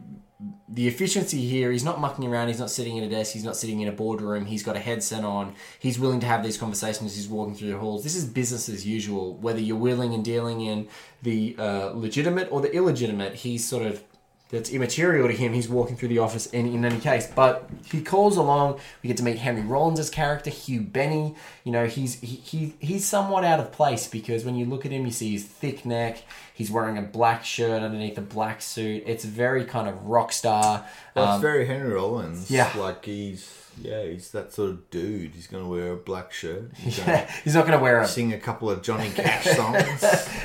the 0.69 0.89
efficiency 0.89 1.47
here. 1.47 1.71
He's 1.71 1.85
not 1.85 2.01
mucking 2.01 2.27
around. 2.27 2.49
He's 2.49 2.59
not 2.59 2.71
sitting 2.71 2.99
at 2.99 3.05
a 3.05 3.11
desk. 3.11 3.33
He's 3.33 3.45
not 3.45 3.57
sitting 3.57 3.81
in 3.81 3.89
a 3.89 3.93
boardroom. 3.93 4.47
He's 4.47 4.63
got 4.63 4.77
a 4.77 4.79
headset 4.79 5.25
on. 5.25 5.55
He's 5.79 5.99
willing 5.99 6.21
to 6.21 6.27
have 6.27 6.43
these 6.43 6.57
conversations. 6.57 7.15
He's 7.15 7.29
walking 7.29 7.55
through 7.55 7.71
the 7.71 7.79
halls. 7.79 8.03
This 8.05 8.15
is 8.15 8.25
business 8.25 8.69
as 8.69 8.87
usual. 8.87 9.35
Whether 9.37 9.61
you're 9.61 9.77
willing 9.77 10.15
and 10.15 10.25
dealing 10.25 10.63
in 10.63 10.89
the 11.23 11.57
uh, 11.59 11.91
legitimate 11.95 12.49
or 12.51 12.61
the 12.63 12.75
illegitimate, 12.75 13.35
he's 13.35 13.69
sort 13.69 13.85
of 13.85 14.03
that's 14.51 14.71
immaterial 14.71 15.29
to 15.29 15.35
him. 15.35 15.53
He's 15.53 15.69
walking 15.69 15.97
through 15.97 16.09
the 16.09 16.19
office 16.19 16.47
in, 16.47 16.67
in 16.67 16.85
any 16.85 16.99
case. 16.99 17.27
But 17.27 17.69
he 17.91 18.03
calls 18.03 18.37
along. 18.37 18.81
We 19.03 19.09
get 19.09 19.17
to 19.19 19.23
meet 19.23 19.39
Henry 19.39 19.63
Rollins' 19.63 20.11
character, 20.11 20.51
Hugh 20.51 20.81
Benny. 20.81 21.37
You 21.65 21.73
know, 21.73 21.87
he's 21.87 22.19
he, 22.21 22.37
he 22.37 22.75
he's 22.81 23.07
somewhat 23.07 23.45
out 23.45 23.61
of 23.61 23.71
place 23.73 24.09
because 24.09 24.45
when 24.45 24.57
you 24.57 24.67
look 24.67 24.85
at 24.85 24.93
him, 24.93 25.05
you 25.07 25.13
see 25.13 25.33
his 25.33 25.45
thick 25.45 25.87
neck. 25.87 26.23
He's 26.55 26.71
wearing 26.71 26.99
a 26.99 27.03
black 27.03 27.45
shirt 27.45 27.83
underneath 27.83 28.19
a 28.19 28.23
black 28.23 28.61
suit. 28.61 29.05
It's 29.07 29.25
very 29.25 29.65
kind 29.65 29.89
of 29.89 30.05
rock 30.07 30.33
star. 30.33 30.85
Well, 31.15 31.25
Um, 31.27 31.35
it's 31.37 31.43
very 31.43 31.67
Henry 31.67 31.93
Rollins. 31.93 32.51
yeah. 32.51 32.71
like 32.77 33.05
he's 33.05 33.49
yeah, 33.81 34.05
he's 34.05 34.31
that 34.33 34.53
sort 34.53 34.71
of 34.71 34.91
dude. 34.91 35.35
He's 35.35 35.47
gonna 35.47 35.69
wear 35.69 35.93
a 35.93 35.97
black 35.97 36.33
shirt. 36.33 36.71
He's 36.77 36.99
yeah, 36.99 37.07
gonna 37.07 37.33
he's 37.45 37.55
not 37.55 37.67
going 37.67 37.79
to 37.79 37.83
wear 37.83 38.01
a 38.01 38.07
sing 38.07 38.33
a 38.33 38.39
couple 38.39 38.71
of 38.71 38.83
Johnny 38.83 39.11
Cash 39.11 39.45
songs. 39.57 39.79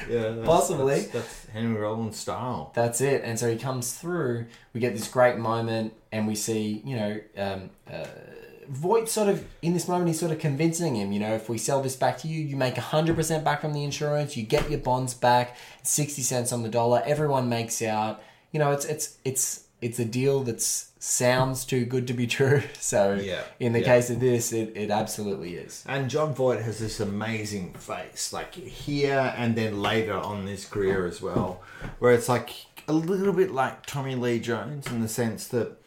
yeah, 0.10 0.30
that's, 0.30 0.46
Possibly. 0.46 1.02
That's, 1.02 1.12
that's 1.12 1.46
Henry 1.48 1.80
Rollins 1.80 2.18
style. 2.18 2.72
That's 2.76 3.02
it. 3.02 3.24
And 3.24 3.38
so 3.38 3.50
he 3.50 3.58
comes 3.58 3.94
through. 3.94 4.46
We 4.74 4.80
get 4.80 4.94
this 4.94 5.08
great 5.08 5.38
moment, 5.38 5.94
and 6.12 6.28
we 6.28 6.36
see, 6.36 6.82
you 6.86 6.96
know, 6.96 7.20
um, 7.38 7.70
uh, 7.92 8.06
Voight 8.68 9.08
sort 9.08 9.30
of 9.30 9.46
in 9.62 9.74
this 9.74 9.88
moment. 9.88 10.08
He's 10.08 10.20
sort 10.20 10.32
of 10.32 10.40
convincing 10.40 10.96
him. 10.96 11.12
You 11.12 11.20
know, 11.20 11.36
if 11.36 11.50
we 11.50 11.58
sell 11.58 11.84
this 11.84 11.96
back 11.96 12.18
to 12.20 12.28
you, 12.28 12.42
you 12.42 12.56
make 12.56 12.78
hundred 12.78 13.16
percent 13.16 13.44
back 13.44 13.62
from 13.62 13.74
the 13.74 13.84
insurance. 13.84 14.36
You 14.36 14.44
get 14.44 14.70
your 14.72 14.80
bonds 14.80 15.14
back. 15.14 15.56
Sixty 15.84 16.24
cents 16.24 16.52
on 16.52 16.64
the 16.64 16.70
dollar. 16.70 17.04
Everyone 17.06 17.48
makes 17.48 17.82
out. 17.82 18.24
You 18.52 18.60
know, 18.60 18.72
it's 18.72 18.86
it's 18.86 19.18
it's 19.24 19.65
it's 19.82 20.00
a 20.00 20.06
deal 20.06 20.42
that 20.44 20.62
sounds 20.62 21.66
too 21.66 21.86
good 21.86 22.08
to 22.08 22.14
be 22.14 22.26
true. 22.38 22.64
So 22.80 23.14
Yeah, 23.16 23.44
in 23.60 23.74
the 23.74 23.80
yeah. 23.82 23.86
case 23.86 24.10
of 24.10 24.20
this, 24.20 24.52
it, 24.54 24.74
it 24.76 24.90
absolutely 24.92 25.56
is. 25.56 25.84
And 25.88 26.10
Jon 26.10 26.34
Voight 26.34 26.62
has 26.62 26.80
this 26.80 27.00
amazing 27.00 27.74
face, 27.74 28.34
like 28.34 28.56
here 28.56 29.34
and 29.38 29.56
then 29.56 29.82
later 29.82 30.14
on 30.18 30.48
his 30.48 30.66
career 30.66 31.06
as 31.06 31.22
well, 31.22 31.62
where 32.00 32.14
it's 32.14 32.30
like 32.30 32.50
a 32.88 32.94
little 32.94 33.34
bit 33.34 33.52
like 33.52 33.86
Tommy 33.86 34.16
Lee 34.16 34.40
Jones 34.40 34.88
in 34.88 35.02
the 35.02 35.08
sense 35.08 35.48
that 35.50 35.78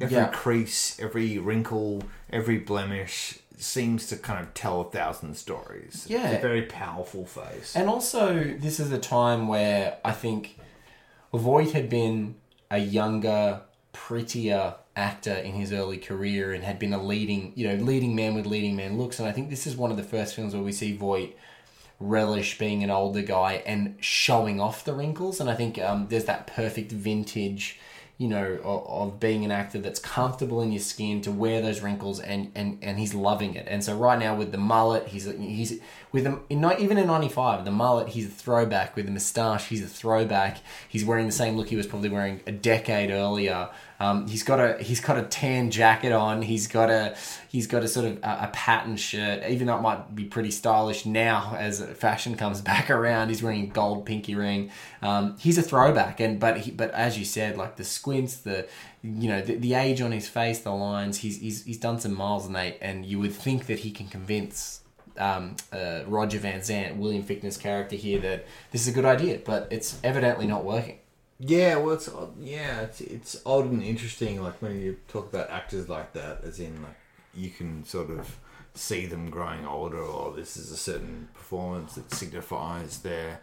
every 0.00 0.16
Yeah. 0.16 0.28
crease, 0.28 0.98
every 1.00 1.38
wrinkle, 1.38 2.02
every 2.32 2.58
blemish 2.58 3.38
seems 3.56 4.06
to 4.06 4.16
kind 4.16 4.40
of 4.40 4.54
tell 4.54 4.80
a 4.80 4.84
thousand 4.90 5.36
stories. 5.36 6.06
Yeah. 6.08 6.28
It's 6.30 6.38
a 6.38 6.46
very 6.48 6.62
powerful 6.62 7.26
face. 7.26 7.76
And 7.76 7.88
also, 7.90 8.42
this 8.58 8.80
is 8.80 8.90
a 8.92 8.98
time 8.98 9.48
where 9.48 9.98
I 10.04 10.12
think 10.12 10.58
Voight 11.34 11.72
had 11.72 11.88
been 11.90 12.36
a 12.70 12.78
younger, 12.78 13.60
prettier 13.92 14.74
actor 14.96 15.34
in 15.34 15.54
his 15.54 15.72
early 15.72 15.98
career 15.98 16.52
and 16.52 16.62
had 16.62 16.78
been 16.78 16.92
a 16.92 17.02
leading, 17.02 17.52
you 17.56 17.66
know, 17.68 17.82
leading 17.82 18.14
man 18.14 18.34
with 18.34 18.46
leading 18.46 18.76
man 18.76 18.98
looks. 18.98 19.18
And 19.18 19.28
I 19.28 19.32
think 19.32 19.50
this 19.50 19.66
is 19.66 19.76
one 19.76 19.90
of 19.90 19.96
the 19.96 20.02
first 20.02 20.34
films 20.34 20.54
where 20.54 20.62
we 20.62 20.72
see 20.72 20.96
Voight 20.96 21.36
relish 21.98 22.58
being 22.58 22.82
an 22.82 22.90
older 22.90 23.22
guy 23.22 23.62
and 23.66 23.96
showing 24.00 24.60
off 24.60 24.84
the 24.84 24.94
wrinkles. 24.94 25.40
And 25.40 25.50
I 25.50 25.54
think 25.54 25.78
um, 25.78 26.06
there's 26.08 26.24
that 26.24 26.46
perfect 26.46 26.92
vintage, 26.92 27.78
you 28.20 28.28
know, 28.28 28.58
of, 28.62 28.86
of 28.86 29.18
being 29.18 29.46
an 29.46 29.50
actor 29.50 29.78
that's 29.78 29.98
comfortable 29.98 30.60
in 30.60 30.70
your 30.70 30.80
skin 30.80 31.22
to 31.22 31.32
wear 31.32 31.62
those 31.62 31.80
wrinkles, 31.80 32.20
and 32.20 32.52
and 32.54 32.76
and 32.82 32.98
he's 32.98 33.14
loving 33.14 33.54
it. 33.54 33.66
And 33.66 33.82
so 33.82 33.96
right 33.96 34.18
now 34.18 34.34
with 34.34 34.52
the 34.52 34.58
mullet, 34.58 35.06
he's 35.06 35.24
he's 35.24 35.80
with 36.12 36.26
in 36.50 36.60
not 36.60 36.80
even 36.80 36.98
in 36.98 37.06
'95, 37.06 37.64
the 37.64 37.70
mullet, 37.70 38.08
he's 38.08 38.26
a 38.26 38.30
throwback. 38.30 38.94
With 38.94 39.06
the 39.06 39.10
moustache, 39.10 39.68
he's 39.68 39.82
a 39.82 39.88
throwback. 39.88 40.58
He's 40.86 41.02
wearing 41.02 41.24
the 41.24 41.32
same 41.32 41.56
look 41.56 41.68
he 41.68 41.76
was 41.76 41.86
probably 41.86 42.10
wearing 42.10 42.42
a 42.46 42.52
decade 42.52 43.10
earlier. 43.10 43.70
Um, 44.00 44.26
he's 44.26 44.42
got 44.42 44.58
a 44.58 44.82
he's 44.82 45.00
got 45.00 45.18
a 45.18 45.22
tan 45.22 45.70
jacket 45.70 46.10
on. 46.10 46.40
He's 46.40 46.66
got 46.66 46.88
a 46.88 47.14
he's 47.48 47.66
got 47.66 47.84
a 47.84 47.88
sort 47.88 48.06
of 48.06 48.16
a, 48.22 48.38
a 48.44 48.50
pattern 48.52 48.96
shirt. 48.96 49.44
Even 49.46 49.66
though 49.66 49.76
it 49.76 49.82
might 49.82 50.14
be 50.14 50.24
pretty 50.24 50.50
stylish 50.50 51.04
now, 51.04 51.54
as 51.58 51.82
fashion 51.82 52.34
comes 52.34 52.60
back 52.70 52.88
around, 52.88 53.28
he's 53.28 53.42
wearing 53.42 53.64
a 53.64 53.66
gold 53.66 54.06
pinky 54.06 54.34
ring. 54.34 54.70
Um, 55.02 55.36
he's 55.38 55.58
a 55.58 55.62
throwback, 55.62 56.18
and 56.18 56.40
but 56.40 56.60
he, 56.60 56.70
but 56.70 56.90
as 56.92 57.18
you 57.18 57.26
said, 57.26 57.58
like 57.58 57.76
the 57.76 57.84
squints, 57.84 58.38
the 58.38 58.66
you 59.02 59.28
know 59.28 59.42
the, 59.42 59.56
the 59.56 59.74
age 59.74 60.00
on 60.00 60.12
his 60.12 60.26
face, 60.26 60.60
the 60.60 60.70
lines. 60.70 61.18
He's 61.18 61.38
he's 61.38 61.64
he's 61.64 61.78
done 61.78 62.00
some 62.00 62.14
miles, 62.14 62.48
Nate, 62.48 62.78
and 62.80 63.04
you 63.04 63.18
would 63.18 63.34
think 63.34 63.66
that 63.66 63.80
he 63.80 63.90
can 63.90 64.08
convince 64.08 64.80
um, 65.18 65.56
uh, 65.72 66.00
Roger 66.06 66.38
Van 66.38 66.60
Zant, 66.60 66.96
William 66.96 67.22
Fichtner's 67.22 67.58
character 67.58 67.96
here, 67.96 68.18
that 68.20 68.46
this 68.70 68.80
is 68.80 68.88
a 68.88 68.92
good 68.92 69.04
idea, 69.04 69.40
but 69.44 69.68
it's 69.70 69.98
evidently 70.02 70.46
not 70.46 70.64
working. 70.64 70.98
Yeah, 71.40 71.76
well, 71.78 71.94
it's 71.94 72.08
odd. 72.08 72.34
yeah, 72.40 72.82
it's 72.82 73.00
it's 73.00 73.40
odd 73.46 73.64
and 73.66 73.82
interesting. 73.82 74.42
Like 74.42 74.60
when 74.60 74.80
you 74.80 74.98
talk 75.08 75.32
about 75.32 75.48
actors 75.50 75.88
like 75.88 76.12
that, 76.12 76.42
as 76.44 76.60
in 76.60 76.82
like 76.82 76.96
you 77.34 77.48
can 77.50 77.84
sort 77.84 78.10
of 78.10 78.36
see 78.74 79.06
them 79.06 79.30
growing 79.30 79.66
older, 79.66 79.98
or 80.02 80.32
this 80.34 80.56
is 80.56 80.70
a 80.70 80.76
certain 80.76 81.28
performance 81.34 81.94
that 81.94 82.12
signifies 82.12 82.98
their 82.98 83.40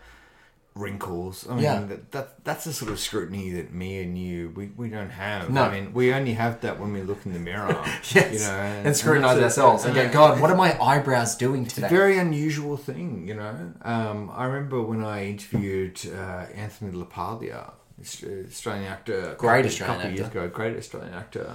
wrinkles. 0.75 1.47
I 1.49 1.55
mean, 1.55 1.63
Yeah. 1.63 1.79
that, 1.85 2.11
that 2.11 2.43
that's 2.43 2.65
the 2.65 2.73
sort 2.73 2.91
of 2.91 2.99
scrutiny 2.99 3.49
that 3.53 3.73
me 3.73 3.99
and 4.03 4.15
you 4.15 4.53
we, 4.55 4.67
we 4.77 4.89
don't 4.89 5.09
have. 5.09 5.49
No. 5.49 5.63
I 5.63 5.71
mean, 5.79 5.91
we 5.93 6.13
only 6.13 6.33
have 6.33 6.61
that 6.61 6.79
when 6.79 6.93
we 6.93 7.01
look 7.01 7.25
in 7.25 7.33
the 7.33 7.39
mirror. 7.39 7.83
Yes, 8.13 8.33
you 8.33 8.39
know, 8.39 8.53
and, 8.85 8.95
scrutinize 8.95 9.39
that's 9.39 9.57
ourselves 9.57 9.85
and 9.85 9.95
go, 9.95 10.07
God, 10.11 10.39
what 10.39 10.51
are 10.51 10.55
my 10.55 10.79
eyebrows 10.79 11.35
doing 11.35 11.63
It's 11.63 11.73
today? 11.73 11.87
a 11.87 11.89
very 11.89 12.19
unusual 12.19 12.77
thing, 12.77 13.27
you 13.27 13.33
know. 13.33 13.73
Um, 13.81 14.29
I 14.33 14.45
remember 14.45 14.81
when 14.83 15.03
I 15.03 15.25
interviewed 15.25 15.99
uh, 16.13 16.45
Anthony 16.53 16.91
LaPaglia, 16.91 17.71
Australian 17.99 18.85
actor, 18.85 19.35
Great 19.37 19.65
Australian 19.65 20.07
of 20.07 20.13
years 20.13 20.27
actor. 20.27 20.43
ago, 20.43 20.53
great 20.53 20.77
Australian 20.77 21.13
actor. 21.13 21.51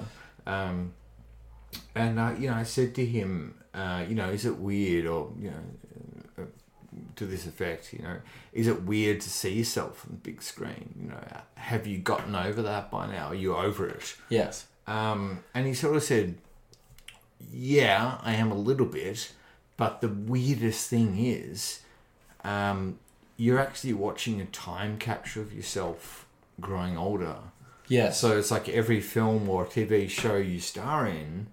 Um, 0.46 0.92
and 1.94 2.18
uh, 2.18 2.34
you 2.38 2.48
know, 2.50 2.56
I 2.56 2.64
said 2.64 2.94
to 2.96 3.06
him, 3.06 3.54
uh, 3.74 4.04
you 4.08 4.14
know, 4.14 4.28
is 4.28 4.44
it 4.44 4.56
weird, 4.56 5.06
or 5.06 5.32
you 5.38 5.50
know, 5.50 6.42
uh, 6.42 6.46
to 7.16 7.26
this 7.26 7.46
effect, 7.46 7.92
you 7.92 8.00
know, 8.00 8.16
is 8.52 8.66
it 8.66 8.82
weird 8.82 9.20
to 9.22 9.30
see 9.30 9.54
yourself 9.54 10.04
on 10.06 10.16
the 10.16 10.18
big 10.18 10.42
screen? 10.42 10.94
You 11.00 11.08
know, 11.10 11.20
have 11.54 11.86
you 11.86 11.98
gotten 11.98 12.34
over 12.34 12.60
that 12.62 12.90
by 12.90 13.06
now? 13.06 13.28
Are 13.28 13.34
you 13.34 13.54
over 13.56 13.88
it? 13.88 14.16
Yes. 14.28 14.66
Um, 14.86 15.44
and 15.54 15.66
he 15.66 15.74
sort 15.74 15.96
of 15.96 16.02
said, 16.02 16.36
Yeah, 17.52 18.18
I 18.22 18.34
am 18.34 18.50
a 18.50 18.56
little 18.56 18.86
bit, 18.86 19.32
but 19.76 20.00
the 20.00 20.08
weirdest 20.08 20.90
thing 20.90 21.16
is, 21.18 21.80
um, 22.44 22.98
you're 23.36 23.60
actually 23.60 23.92
watching 23.92 24.40
a 24.40 24.44
time 24.46 24.98
capture 24.98 25.40
of 25.40 25.52
yourself 25.54 26.26
growing 26.60 26.96
older. 26.96 27.36
Yeah. 27.88 28.10
So 28.10 28.38
it's 28.38 28.50
like 28.50 28.68
every 28.68 29.00
film 29.00 29.48
or 29.48 29.66
TV 29.66 30.08
show 30.08 30.36
you 30.36 30.60
star 30.60 31.06
in, 31.06 31.48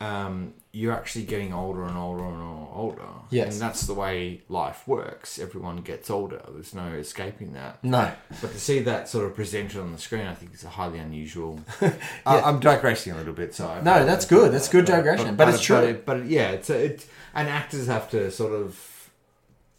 um, 0.00 0.54
you're 0.72 0.92
actually 0.92 1.24
getting 1.24 1.52
older 1.52 1.84
and 1.84 1.96
older 1.96 2.24
and 2.24 2.42
older. 2.72 3.02
Yes. 3.30 3.52
And 3.52 3.62
that's 3.62 3.82
the 3.82 3.94
way 3.94 4.42
life 4.48 4.86
works. 4.88 5.38
Everyone 5.38 5.78
gets 5.78 6.10
older. 6.10 6.42
There's 6.48 6.74
no 6.74 6.88
escaping 6.94 7.52
that. 7.52 7.82
No. 7.84 8.12
But 8.40 8.52
to 8.52 8.60
see 8.60 8.80
that 8.80 9.08
sort 9.08 9.26
of 9.26 9.34
presented 9.34 9.80
on 9.80 9.92
the 9.92 9.98
screen, 9.98 10.26
I 10.26 10.34
think 10.34 10.52
is 10.54 10.64
a 10.64 10.68
highly 10.68 10.98
unusual. 10.98 11.60
I, 12.26 12.40
I'm 12.40 12.60
digressing 12.60 13.12
a 13.12 13.16
little 13.16 13.32
bit, 13.34 13.54
so 13.54 13.68
I 13.68 13.80
No, 13.82 14.04
that's 14.04 14.24
good. 14.24 14.52
That's 14.52 14.68
good 14.68 14.84
digression. 14.84 15.36
But 15.36 15.48
it's 15.48 15.62
true. 15.62 16.00
But, 16.04 16.26
yeah, 16.26 16.50
it's 16.50 16.70
a, 16.70 16.84
it, 16.84 17.06
and 17.34 17.48
actors 17.48 17.86
have 17.86 18.10
to 18.10 18.30
sort 18.30 18.52
of 18.52 19.10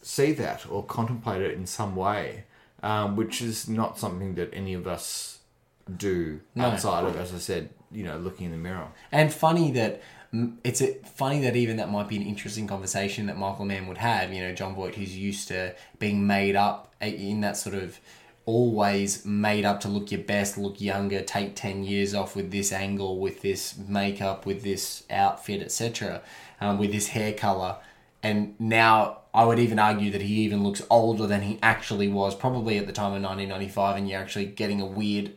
see 0.01 0.31
that 0.33 0.69
or 0.69 0.83
contemplate 0.85 1.41
it 1.41 1.55
in 1.55 1.65
some 1.65 1.95
way, 1.95 2.45
um, 2.85 3.15
which 3.15 3.41
is 3.41 3.67
not 3.67 3.97
something 3.97 4.35
that 4.35 4.53
any 4.53 4.75
of 4.75 4.85
us 4.85 5.39
do 5.97 6.39
No. 6.53 6.65
outside 6.65 7.03
of, 7.03 7.17
as 7.17 7.33
I 7.33 7.39
said, 7.39 7.69
you 7.91 8.03
know, 8.03 8.17
looking 8.17 8.45
in 8.45 8.51
the 8.51 8.57
mirror. 8.57 8.87
And 9.11 9.33
funny 9.33 9.71
that 9.71 10.01
it's 10.63 10.81
a, 10.81 10.93
funny 11.03 11.41
that 11.41 11.55
even 11.55 11.77
that 11.77 11.89
might 11.89 12.07
be 12.07 12.15
an 12.15 12.21
interesting 12.21 12.67
conversation 12.67 13.25
that 13.25 13.37
Michael 13.37 13.65
Mann 13.65 13.87
would 13.87 13.97
have. 13.97 14.31
You 14.31 14.41
know, 14.41 14.53
Jon 14.53 14.75
Voight, 14.75 14.95
who's 14.95 15.17
used 15.17 15.47
to 15.47 15.73
being 15.97 16.27
made 16.27 16.55
up 16.55 16.93
eh, 17.01 17.07
in 17.07 17.41
that 17.41 17.57
sort 17.57 17.75
of 17.75 17.99
always 18.45 19.25
made 19.25 19.65
up 19.65 19.79
to 19.79 19.87
look 19.87 20.11
your 20.11 20.21
best, 20.21 20.55
look 20.55 20.79
younger, 20.79 21.21
take 21.23 21.55
10 21.55 21.83
years 21.83 22.13
off 22.13 22.35
with 22.35 22.51
this 22.51 22.71
angle, 22.71 23.19
with 23.19 23.41
this 23.41 23.75
makeup, 23.77 24.45
with 24.45 24.61
this 24.61 25.03
outfit, 25.09 25.61
etc., 25.63 26.21
um, 26.61 26.77
with 26.77 26.91
this 26.91 27.07
hair 27.07 27.33
color. 27.33 27.77
And 28.25 28.55
now 28.59 29.19
I 29.33 29.45
would 29.45 29.59
even 29.59 29.77
argue 29.77 30.09
that 30.11 30.21
he 30.21 30.33
even 30.45 30.63
looks 30.63 30.81
older 30.89 31.27
than 31.27 31.41
he 31.43 31.59
actually 31.61 32.07
was, 32.07 32.33
probably 32.33 32.77
at 32.79 32.87
the 32.87 32.93
time 32.93 33.13
of 33.13 33.21
1995, 33.21 33.97
and 33.97 34.09
you're 34.09 34.19
actually 34.19 34.47
getting 34.47 34.81
a 34.81 34.85
weird 34.85 35.33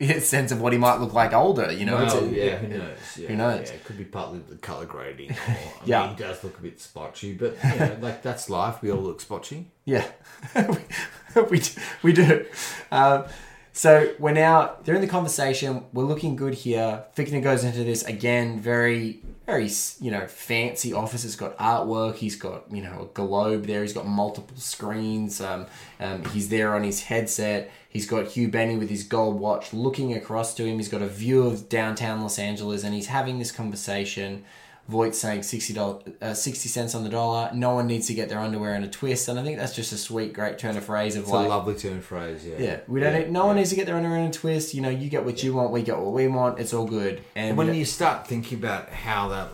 sense 0.18 0.50
of 0.50 0.60
what 0.60 0.72
he 0.72 0.78
might 0.78 0.98
look 0.98 1.12
like 1.12 1.32
older. 1.32 1.70
You 1.70 1.84
know, 1.86 1.98
It's 2.02 2.14
Well, 2.14 2.24
a- 2.24 2.28
yeah, 2.28 2.56
who 2.56 2.66
knows? 2.66 2.98
Yeah, 3.16 3.28
who 3.28 3.36
knows? 3.36 3.68
Yeah, 3.68 3.74
it 3.76 3.84
could 3.84 3.96
be 3.98 4.04
partly 4.04 4.40
the 4.48 4.56
color 4.56 4.86
grading. 4.86 5.30
Or, 5.30 5.36
I 5.36 5.58
Yeah. 5.84 6.00
mean, 6.06 6.16
he 6.16 6.22
does 6.24 6.42
look 6.42 6.58
a 6.58 6.62
bit 6.62 6.78
spotchy, 6.78 7.38
but 7.38 7.56
you 7.72 7.78
know, 7.78 7.96
like 8.00 8.22
that's 8.22 8.50
life. 8.50 8.82
We 8.82 8.90
all 8.90 9.00
look 9.00 9.20
spotchy. 9.22 9.66
Yeah, 9.84 10.06
we, 10.56 11.42
we, 11.50 11.58
do- 11.60 11.80
we 12.02 12.12
do. 12.12 12.46
Um, 12.90 13.24
so 13.72 14.12
we're 14.18 14.32
now 14.32 14.76
they're 14.84 14.94
in 14.94 15.00
the 15.00 15.06
conversation. 15.06 15.84
We're 15.92 16.04
looking 16.04 16.36
good 16.36 16.54
here. 16.54 17.04
Fichtner 17.16 17.42
goes 17.42 17.64
into 17.64 17.84
this 17.84 18.02
again, 18.02 18.60
very 18.60 19.22
very 19.46 19.70
you 20.00 20.10
know 20.10 20.26
fancy 20.26 20.92
office. 20.92 21.24
It's 21.24 21.36
got 21.36 21.56
artwork. 21.58 22.16
He's 22.16 22.36
got 22.36 22.70
you 22.70 22.82
know 22.82 23.02
a 23.02 23.14
globe 23.14 23.66
there. 23.66 23.82
He's 23.82 23.92
got 23.92 24.06
multiple 24.06 24.56
screens. 24.56 25.40
Um, 25.40 25.66
um, 26.00 26.24
he's 26.26 26.48
there 26.48 26.74
on 26.74 26.84
his 26.84 27.02
headset. 27.04 27.70
He's 27.88 28.06
got 28.06 28.28
Hugh 28.28 28.48
Benny 28.48 28.76
with 28.76 28.88
his 28.88 29.04
gold 29.04 29.38
watch 29.38 29.72
looking 29.72 30.14
across 30.14 30.54
to 30.54 30.64
him. 30.64 30.76
He's 30.76 30.88
got 30.88 31.02
a 31.02 31.06
view 31.06 31.42
of 31.42 31.68
downtown 31.68 32.22
Los 32.22 32.38
Angeles, 32.38 32.84
and 32.84 32.94
he's 32.94 33.06
having 33.06 33.38
this 33.38 33.52
conversation. 33.52 34.44
Voight 34.88 35.14
saying 35.14 35.44
sixty 35.44 35.72
dollars, 35.72 36.02
uh, 36.20 36.34
sixty 36.34 36.68
cents 36.68 36.94
on 36.96 37.04
the 37.04 37.08
dollar. 37.08 37.50
No 37.54 37.72
one 37.74 37.86
needs 37.86 38.08
to 38.08 38.14
get 38.14 38.28
their 38.28 38.40
underwear 38.40 38.74
in 38.74 38.82
a 38.82 38.88
twist, 38.90 39.28
and 39.28 39.38
I 39.38 39.44
think 39.44 39.56
that's 39.58 39.76
just 39.76 39.92
a 39.92 39.96
sweet, 39.96 40.32
great 40.32 40.58
turn 40.58 40.76
of 40.76 40.84
phrase 40.84 41.14
of 41.14 41.22
It's 41.22 41.30
like, 41.32 41.46
a 41.46 41.48
lovely 41.48 41.74
turn 41.76 41.98
of 41.98 42.04
phrase. 42.04 42.44
Yeah. 42.44 42.56
yeah, 42.58 42.80
we 42.88 42.98
don't. 42.98 43.12
Yeah, 43.12 43.18
need, 43.20 43.30
no 43.30 43.46
one 43.46 43.56
needs 43.56 43.70
to 43.70 43.76
get 43.76 43.86
their 43.86 43.94
underwear 43.96 44.18
in 44.18 44.26
a 44.26 44.32
twist. 44.32 44.74
You 44.74 44.80
know, 44.80 44.88
you 44.88 45.08
get 45.08 45.24
what 45.24 45.40
you 45.42 45.54
want, 45.54 45.70
we 45.70 45.82
get 45.82 45.98
what 45.98 46.12
we 46.12 46.26
want. 46.26 46.58
It's 46.58 46.74
all 46.74 46.86
good. 46.86 47.22
And 47.36 47.56
when 47.56 47.72
you 47.74 47.84
start 47.84 48.26
thinking 48.26 48.58
about 48.58 48.88
how 48.90 49.28
that 49.28 49.50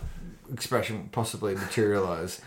expression 0.51 1.09
possibly 1.11 1.53
materialize, 1.55 2.41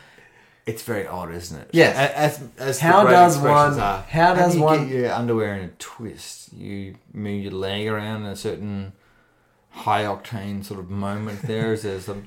it's 0.66 0.82
very 0.82 1.06
odd, 1.06 1.32
isn't 1.32 1.60
it? 1.60 1.70
Yes. 1.72 1.96
A- 1.96 2.18
As, 2.18 2.44
as 2.58 2.80
How 2.80 3.04
does 3.04 3.38
one- 3.38 3.78
Are, 3.78 4.02
how 4.08 4.34
does 4.34 4.52
do 4.52 4.58
you 4.58 4.64
one- 4.64 4.88
get 4.88 4.96
your 4.96 5.12
underwear 5.12 5.54
in 5.54 5.64
a 5.66 5.72
twist? 5.78 6.52
You 6.52 6.96
move 7.14 7.44
your 7.44 7.52
leg 7.52 7.86
around 7.86 8.22
in 8.22 8.28
a 8.28 8.36
certain 8.36 8.92
high 9.72 10.04
octane 10.04 10.64
sort 10.64 10.80
of 10.80 10.90
moment. 10.90 11.42
There 11.42 11.72
is 11.72 11.82
there 11.82 12.00
some. 12.00 12.24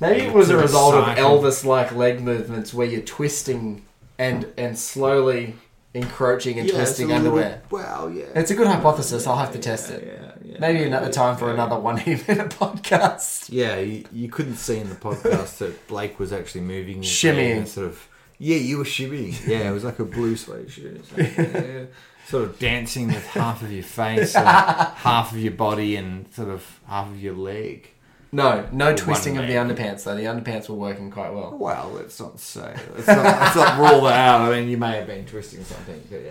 maybe 0.00 0.26
it 0.26 0.32
was 0.32 0.50
a 0.50 0.56
result 0.56 0.94
of 0.94 1.08
exciting. 1.08 1.24
Elvis-like 1.24 1.92
leg 1.94 2.20
movements 2.20 2.72
where 2.72 2.86
you're 2.86 3.02
twisting 3.02 3.84
and 4.18 4.46
and 4.56 4.78
slowly 4.78 5.54
encroaching 5.94 6.58
and 6.58 6.68
Yeah, 6.68 6.80
it's 6.82 6.98
a 6.98 7.02
little 7.02 7.16
underwear. 7.16 7.50
bit- 7.50 7.64
Well, 7.70 8.10
yeah. 8.10 8.24
It's 8.34 8.50
a 8.50 8.54
good 8.54 8.66
hypothesis. 8.66 9.26
I'll 9.26 9.36
have 9.36 9.52
to 9.52 9.58
test 9.58 9.90
it. 9.90 10.02
Yeah, 10.06 10.52
yeah, 10.52 10.56
Maybe 10.58 10.84
another 10.84 11.10
time 11.12 11.36
for 11.36 11.52
another 11.52 11.78
one 11.78 11.96
minute 12.06 12.26
podcast. 12.26 13.48
Yeah, 13.50 13.76
you, 13.78 14.04
you 14.10 14.28
couldn't 14.30 14.56
see 14.56 14.78
in 14.78 14.88
the 14.88 14.94
podcast 14.94 15.58
that 15.58 15.86
Blake 15.88 16.18
was 16.18 16.32
actually 16.32 16.62
moving, 16.62 16.98
his 17.02 17.06
Shimmying. 17.10 17.66
sort 17.68 17.88
of. 17.88 18.08
Yeah, 18.38 18.56
you 18.56 18.78
were 18.78 18.84
shimmying. 18.84 19.46
Yeah, 19.46 19.68
it 19.68 19.72
was 19.72 19.84
like 19.84 19.98
a 19.98 20.04
blue 20.04 20.34
suede 20.36 20.70
shirt. 20.70 20.96
It's 20.96 21.12
like, 21.16 21.36
yeah. 21.38 21.84
Sort 22.32 22.44
of 22.44 22.58
dancing 22.58 23.08
with 23.08 23.26
half 23.42 23.60
of 23.62 23.70
your 23.70 23.82
face, 23.84 24.34
and 24.34 24.46
half 24.48 25.32
of 25.32 25.38
your 25.38 25.52
body, 25.52 25.96
and 25.96 26.32
sort 26.32 26.48
of 26.48 26.80
half 26.88 27.06
of 27.08 27.22
your 27.22 27.34
leg. 27.34 27.88
No, 28.32 28.66
no 28.72 28.96
twisting 28.96 29.36
of 29.36 29.46
the 29.46 29.52
underpants 29.52 30.04
though. 30.04 30.16
The 30.16 30.24
underpants 30.24 30.66
were 30.70 30.74
working 30.74 31.10
quite 31.10 31.34
well. 31.34 31.54
Well, 31.56 31.92
let's 31.94 32.18
not 32.18 32.40
say. 32.40 32.74
Let's 32.94 33.06
not, 33.06 33.24
let's 33.24 33.56
not 33.56 33.78
rule 33.78 34.00
that 34.04 34.18
out. 34.18 34.40
I 34.50 34.58
mean, 34.58 34.70
you 34.70 34.78
may 34.78 34.96
have 34.96 35.06
been 35.06 35.26
twisting 35.26 35.62
something, 35.64 36.02
but 36.10 36.22
yeah. 36.22 36.30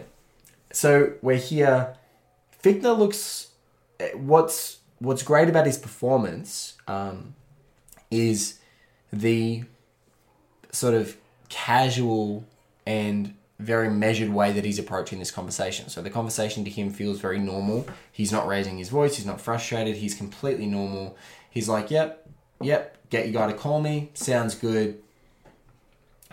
So 0.73 1.13
we're 1.21 1.37
here. 1.37 1.95
Fichtner 2.63 2.97
looks. 2.97 3.49
eh, 3.99 4.13
What's 4.15 4.79
What's 4.97 5.21
great 5.23 5.47
about 5.49 5.65
his 5.67 5.77
performance 5.77 6.75
um, 6.87 7.35
is 8.09 8.57
the 9.13 9.63
sort 10.71 10.93
of 10.95 11.17
casual 11.49 12.45
and 12.85 13.35
very 13.61 13.89
measured 13.89 14.29
way 14.29 14.51
that 14.51 14.65
he's 14.65 14.79
approaching 14.79 15.19
this 15.19 15.31
conversation. 15.31 15.89
So 15.89 16.01
the 16.01 16.09
conversation 16.09 16.63
to 16.65 16.69
him 16.69 16.91
feels 16.91 17.19
very 17.19 17.39
normal. 17.39 17.87
He's 18.11 18.31
not 18.31 18.47
raising 18.47 18.77
his 18.77 18.89
voice. 18.89 19.17
He's 19.17 19.25
not 19.25 19.39
frustrated. 19.39 19.97
He's 19.97 20.13
completely 20.13 20.65
normal. 20.65 21.17
He's 21.49 21.69
like, 21.69 21.91
"Yep, 21.91 22.29
yep. 22.61 22.97
Get 23.09 23.29
your 23.29 23.41
guy 23.41 23.51
to 23.51 23.57
call 23.57 23.81
me. 23.81 24.09
Sounds 24.13 24.55
good 24.55 25.01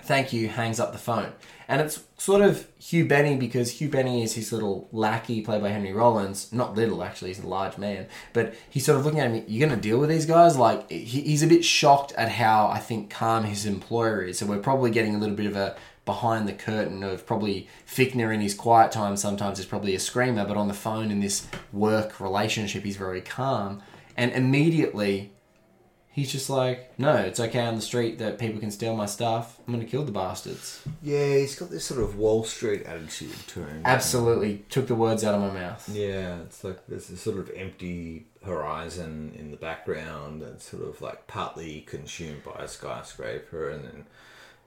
thank 0.09 0.33
you, 0.33 0.49
hangs 0.49 0.81
up 0.81 0.93
the 0.93 0.99
phone. 0.99 1.33
And 1.69 1.83
it's 1.83 2.03
sort 2.17 2.41
of 2.41 2.67
Hugh 2.79 3.07
Benny 3.07 3.37
because 3.37 3.73
Hugh 3.73 3.91
Benny 3.91 4.23
is 4.23 4.35
his 4.35 4.53
little 4.53 4.89
lackey 4.91 5.43
played 5.43 5.61
by 5.61 5.69
Henry 5.69 5.93
Rollins. 5.93 6.51
Not 6.51 6.75
little, 6.75 7.05
actually, 7.05 7.29
he's 7.29 7.45
a 7.45 7.47
large 7.47 7.77
man. 7.77 8.07
But 8.33 8.55
he's 8.71 8.87
sort 8.87 8.99
of 8.99 9.05
looking 9.05 9.21
at 9.21 9.31
me, 9.31 9.45
you're 9.47 9.69
going 9.69 9.79
to 9.79 9.89
deal 9.89 9.99
with 9.99 10.09
these 10.09 10.25
guys? 10.25 10.57
Like, 10.57 10.91
he's 10.91 11.43
a 11.43 11.47
bit 11.47 11.63
shocked 11.63 12.13
at 12.13 12.31
how 12.31 12.69
I 12.69 12.79
think 12.79 13.11
calm 13.11 13.45
his 13.45 13.67
employer 13.67 14.23
is. 14.23 14.39
So 14.39 14.47
we're 14.47 14.59
probably 14.59 14.91
getting 14.91 15.15
a 15.15 15.19
little 15.19 15.37
bit 15.37 15.45
of 15.45 15.57
a 15.57 15.77
behind 16.09 16.49
the 16.49 16.55
curtain 16.55 17.03
of 17.03 17.27
probably 17.27 17.69
Fichtner 17.87 18.33
in 18.33 18.41
his 18.41 18.55
quiet 18.55 18.91
time 18.91 19.15
sometimes 19.15 19.59
is 19.59 19.67
probably 19.67 19.95
a 19.95 20.01
screamer, 20.01 20.47
but 20.47 20.57
on 20.57 20.67
the 20.67 20.73
phone 20.73 21.11
in 21.11 21.21
this 21.21 21.47
work 21.71 22.19
relationship, 22.19 22.83
he's 22.83 22.97
very 22.97 23.21
calm. 23.21 23.83
And 24.17 24.33
immediately, 24.33 25.33
he's 26.11 26.33
just 26.33 26.49
like, 26.49 26.99
no, 26.99 27.15
it's 27.17 27.39
okay 27.39 27.61
on 27.61 27.75
the 27.77 27.83
street 27.83 28.19
that 28.21 28.39
people 28.39 28.59
can 28.59 28.71
steal 28.71 28.97
my 28.97 29.05
stuff. 29.05 29.61
I'm 29.61 29.75
going 29.75 29.85
to 29.85 29.91
kill 29.91 30.03
the 30.03 30.11
bastards. 30.11 30.83
Yeah, 31.03 31.35
he's 31.35 31.59
got 31.59 31.69
this 31.69 31.85
sort 31.85 32.01
of 32.01 32.17
Wall 32.17 32.43
Street 32.43 32.85
attitude 32.85 33.37
to 33.49 33.67
him. 33.67 33.83
Absolutely 33.85 34.65
took 34.71 34.87
the 34.87 34.95
words 34.95 35.25
out 35.25 35.35
of 35.35 35.43
my 35.43 35.53
mouth. 35.53 35.91
Yeah, 35.93 36.39
it's 36.41 36.65
like 36.65 36.87
there's 36.87 37.09
this 37.09 37.21
sort 37.21 37.37
of 37.37 37.51
empty 37.55 38.29
horizon 38.43 39.35
in 39.39 39.51
the 39.51 39.59
background 39.59 40.41
that's 40.41 40.71
sort 40.71 40.85
of 40.85 41.03
like 41.03 41.27
partly 41.27 41.83
consumed 41.83 42.45
by 42.45 42.65
a 42.65 42.69
skyscraper 42.69 43.69
and 43.69 43.85
then 43.85 44.07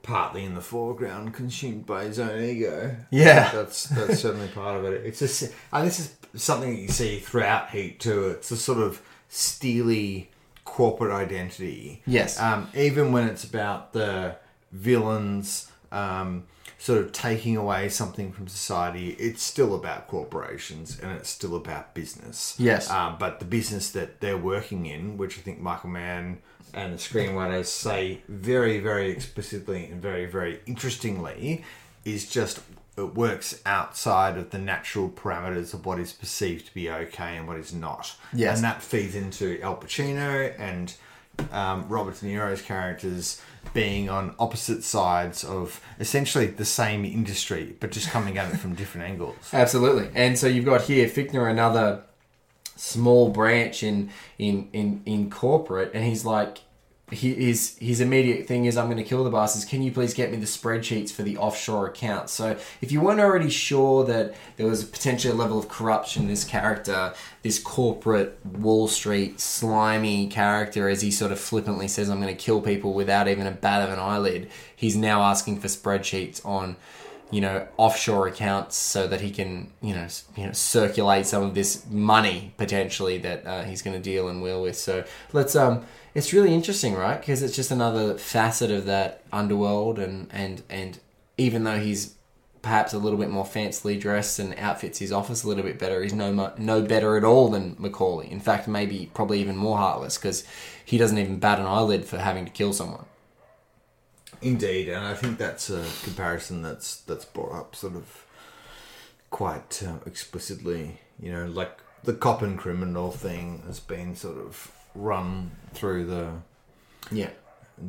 partly 0.02 0.44
in 0.44 0.54
the 0.54 0.60
foreground 0.60 1.34
consumed 1.34 1.86
by 1.86 2.04
his 2.04 2.18
own 2.18 2.42
ego. 2.42 2.96
Yeah. 3.10 3.50
That's 3.52 3.84
that's 3.84 4.20
certainly 4.20 4.48
part 4.48 4.76
of 4.76 4.84
it. 4.84 5.04
It's 5.06 5.20
just 5.20 5.52
and 5.72 5.86
this 5.86 6.00
is 6.00 6.16
something 6.34 6.74
that 6.74 6.80
you 6.80 6.88
see 6.88 7.18
throughout 7.18 7.70
Heat 7.70 8.00
too. 8.00 8.28
It's 8.28 8.50
a 8.50 8.56
sort 8.56 8.78
of 8.78 9.02
steely 9.28 10.30
corporate 10.64 11.12
identity. 11.12 12.02
Yes. 12.06 12.40
Um, 12.40 12.68
even 12.74 13.12
when 13.12 13.28
it's 13.28 13.44
about 13.44 13.92
the 13.92 14.36
villains 14.72 15.70
um, 15.90 16.44
sort 16.82 16.98
of 16.98 17.12
taking 17.12 17.56
away 17.56 17.88
something 17.88 18.32
from 18.32 18.48
society, 18.48 19.10
it's 19.10 19.40
still 19.40 19.72
about 19.72 20.08
corporations 20.08 20.98
and 20.98 21.12
it's 21.12 21.28
still 21.28 21.54
about 21.54 21.94
business. 21.94 22.56
Yes. 22.58 22.90
Um, 22.90 23.14
but 23.20 23.38
the 23.38 23.44
business 23.44 23.92
that 23.92 24.20
they're 24.20 24.36
working 24.36 24.86
in, 24.86 25.16
which 25.16 25.38
I 25.38 25.42
think 25.42 25.60
Michael 25.60 25.90
Mann 25.90 26.38
and 26.74 26.92
the 26.92 26.96
screenwriters 26.96 27.66
say 27.66 28.22
very, 28.26 28.80
very 28.80 29.10
explicitly 29.10 29.86
and 29.86 30.02
very, 30.02 30.26
very 30.26 30.58
interestingly, 30.66 31.64
is 32.04 32.28
just 32.28 32.58
it 32.98 33.14
works 33.14 33.62
outside 33.64 34.36
of 34.36 34.50
the 34.50 34.58
natural 34.58 35.08
parameters 35.08 35.72
of 35.72 35.86
what 35.86 36.00
is 36.00 36.12
perceived 36.12 36.66
to 36.66 36.74
be 36.74 36.90
okay 36.90 37.36
and 37.36 37.46
what 37.46 37.58
is 37.58 37.72
not. 37.72 38.16
Yes. 38.32 38.56
And 38.56 38.64
that 38.64 38.82
feeds 38.82 39.14
into 39.14 39.62
Al 39.62 39.76
Pacino 39.76 40.52
and 40.58 40.92
um, 41.50 41.88
Robert 41.88 42.18
De 42.18 42.26
Niro's 42.26 42.62
characters 42.62 43.40
being 43.74 44.10
on 44.10 44.34
opposite 44.38 44.84
sides 44.84 45.44
of 45.44 45.80
essentially 45.98 46.46
the 46.46 46.64
same 46.64 47.04
industry, 47.04 47.76
but 47.80 47.90
just 47.90 48.10
coming 48.10 48.38
at 48.38 48.52
it 48.52 48.56
from 48.56 48.74
different 48.74 49.06
angles. 49.06 49.36
Absolutely. 49.52 50.10
And 50.14 50.38
so 50.38 50.46
you've 50.46 50.64
got 50.64 50.82
here 50.82 51.08
Fichtner, 51.08 51.50
another 51.50 52.02
small 52.76 53.30
branch 53.30 53.82
in 53.82 54.10
in 54.38 54.68
in, 54.72 55.02
in 55.06 55.30
corporate, 55.30 55.92
and 55.94 56.04
he's 56.04 56.24
like. 56.24 56.58
His 57.12 57.76
his 57.78 58.00
immediate 58.00 58.46
thing 58.46 58.64
is 58.64 58.78
I'm 58.78 58.86
going 58.86 58.96
to 58.96 59.04
kill 59.04 59.22
the 59.22 59.30
bastards. 59.30 59.66
Can 59.66 59.82
you 59.82 59.92
please 59.92 60.14
get 60.14 60.30
me 60.30 60.38
the 60.38 60.46
spreadsheets 60.46 61.12
for 61.12 61.22
the 61.22 61.36
offshore 61.36 61.86
accounts? 61.86 62.32
So 62.32 62.56
if 62.80 62.90
you 62.90 63.02
weren't 63.02 63.20
already 63.20 63.50
sure 63.50 64.02
that 64.04 64.34
there 64.56 64.66
was 64.66 64.82
a 64.82 64.86
potential 64.86 65.34
level 65.34 65.58
of 65.58 65.68
corruption 65.68 66.22
in 66.22 66.28
this 66.28 66.42
character, 66.42 67.12
this 67.42 67.58
corporate 67.58 68.38
Wall 68.46 68.88
Street 68.88 69.40
slimy 69.40 70.26
character, 70.26 70.88
as 70.88 71.02
he 71.02 71.10
sort 71.10 71.32
of 71.32 71.38
flippantly 71.38 71.86
says, 71.86 72.08
"I'm 72.08 72.20
going 72.20 72.34
to 72.34 72.42
kill 72.42 72.62
people 72.62 72.94
without 72.94 73.28
even 73.28 73.46
a 73.46 73.50
bat 73.50 73.82
of 73.82 73.92
an 73.92 73.98
eyelid," 73.98 74.48
he's 74.74 74.96
now 74.96 75.22
asking 75.22 75.60
for 75.60 75.68
spreadsheets 75.68 76.44
on 76.46 76.76
you 77.32 77.40
know 77.40 77.66
offshore 77.78 78.28
accounts 78.28 78.76
so 78.76 79.08
that 79.08 79.22
he 79.22 79.30
can 79.30 79.72
you 79.80 79.94
know 79.94 80.06
you 80.36 80.46
know 80.46 80.52
circulate 80.52 81.26
some 81.26 81.42
of 81.42 81.54
this 81.54 81.84
money 81.90 82.52
potentially 82.58 83.18
that 83.18 83.44
uh, 83.46 83.64
he's 83.64 83.82
going 83.82 83.96
to 83.96 84.02
deal 84.02 84.28
and 84.28 84.42
wheel 84.42 84.62
with. 84.62 84.76
So 84.76 85.04
let's 85.32 85.56
um 85.56 85.84
it's 86.14 86.32
really 86.32 86.54
interesting 86.54 86.94
right? 86.94 87.18
Because 87.18 87.42
it's 87.42 87.56
just 87.56 87.70
another 87.70 88.18
facet 88.18 88.70
of 88.70 88.84
that 88.84 89.22
underworld 89.32 89.98
and 89.98 90.28
and 90.30 90.62
and 90.68 91.00
even 91.38 91.64
though 91.64 91.80
he's 91.80 92.14
perhaps 92.60 92.92
a 92.92 92.98
little 92.98 93.18
bit 93.18 93.30
more 93.30 93.44
fancily 93.44 93.98
dressed 93.98 94.38
and 94.38 94.54
outfits 94.56 94.98
his 94.98 95.10
office 95.10 95.42
a 95.42 95.48
little 95.48 95.64
bit 95.64 95.78
better 95.80 96.02
he's 96.02 96.12
no 96.12 96.52
no 96.58 96.82
better 96.82 97.16
at 97.16 97.24
all 97.24 97.48
than 97.48 97.74
McCauley. 97.76 98.30
In 98.30 98.40
fact 98.40 98.68
maybe 98.68 99.10
probably 99.14 99.40
even 99.40 99.56
more 99.56 99.78
heartless 99.78 100.18
because 100.18 100.44
he 100.84 100.98
doesn't 100.98 101.18
even 101.18 101.38
bat 101.38 101.58
an 101.58 101.64
eyelid 101.64 102.04
for 102.04 102.18
having 102.18 102.44
to 102.44 102.50
kill 102.50 102.74
someone 102.74 103.06
Indeed, 104.42 104.88
and 104.88 105.06
I 105.06 105.14
think 105.14 105.38
that's 105.38 105.70
a 105.70 105.84
comparison 106.02 106.62
that's 106.62 106.96
that's 107.02 107.24
brought 107.24 107.52
up 107.52 107.76
sort 107.76 107.94
of 107.94 108.26
quite 109.30 109.82
uh, 109.86 109.98
explicitly. 110.04 110.98
You 111.20 111.32
know, 111.32 111.46
like 111.46 111.78
the 112.02 112.12
cop 112.12 112.42
and 112.42 112.58
criminal 112.58 113.12
thing 113.12 113.62
has 113.66 113.78
been 113.78 114.16
sort 114.16 114.38
of 114.38 114.72
run 114.94 115.52
through 115.72 116.06
the 116.06 116.32
yeah 117.10 117.30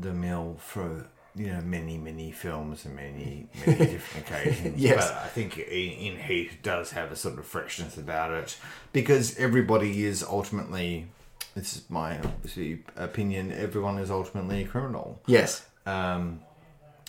the 0.02 0.14
mill 0.14 0.56
for 0.60 1.08
you 1.36 1.48
know 1.48 1.62
many 1.62 1.98
many 1.98 2.32
films 2.32 2.86
and 2.86 2.96
many 2.96 3.48
many 3.66 3.78
different 3.92 4.28
occasions. 4.28 4.80
Yes. 4.80 5.10
but 5.10 5.24
I 5.24 5.28
think 5.30 5.58
in, 5.58 5.64
in 5.64 6.20
Heat 6.20 6.62
does 6.62 6.92
have 6.92 7.12
a 7.12 7.16
sort 7.16 7.40
of 7.40 7.46
freshness 7.46 7.98
about 7.98 8.32
it 8.32 8.58
because 8.92 9.36
everybody 9.38 10.06
is 10.06 10.24
ultimately. 10.24 11.08
This 11.56 11.76
is 11.76 11.88
my 11.88 12.20
opinion. 12.96 13.52
Everyone 13.52 14.00
is 14.00 14.10
ultimately 14.10 14.64
a 14.64 14.68
criminal 14.68 15.22
yes 15.28 15.66
um, 15.86 16.42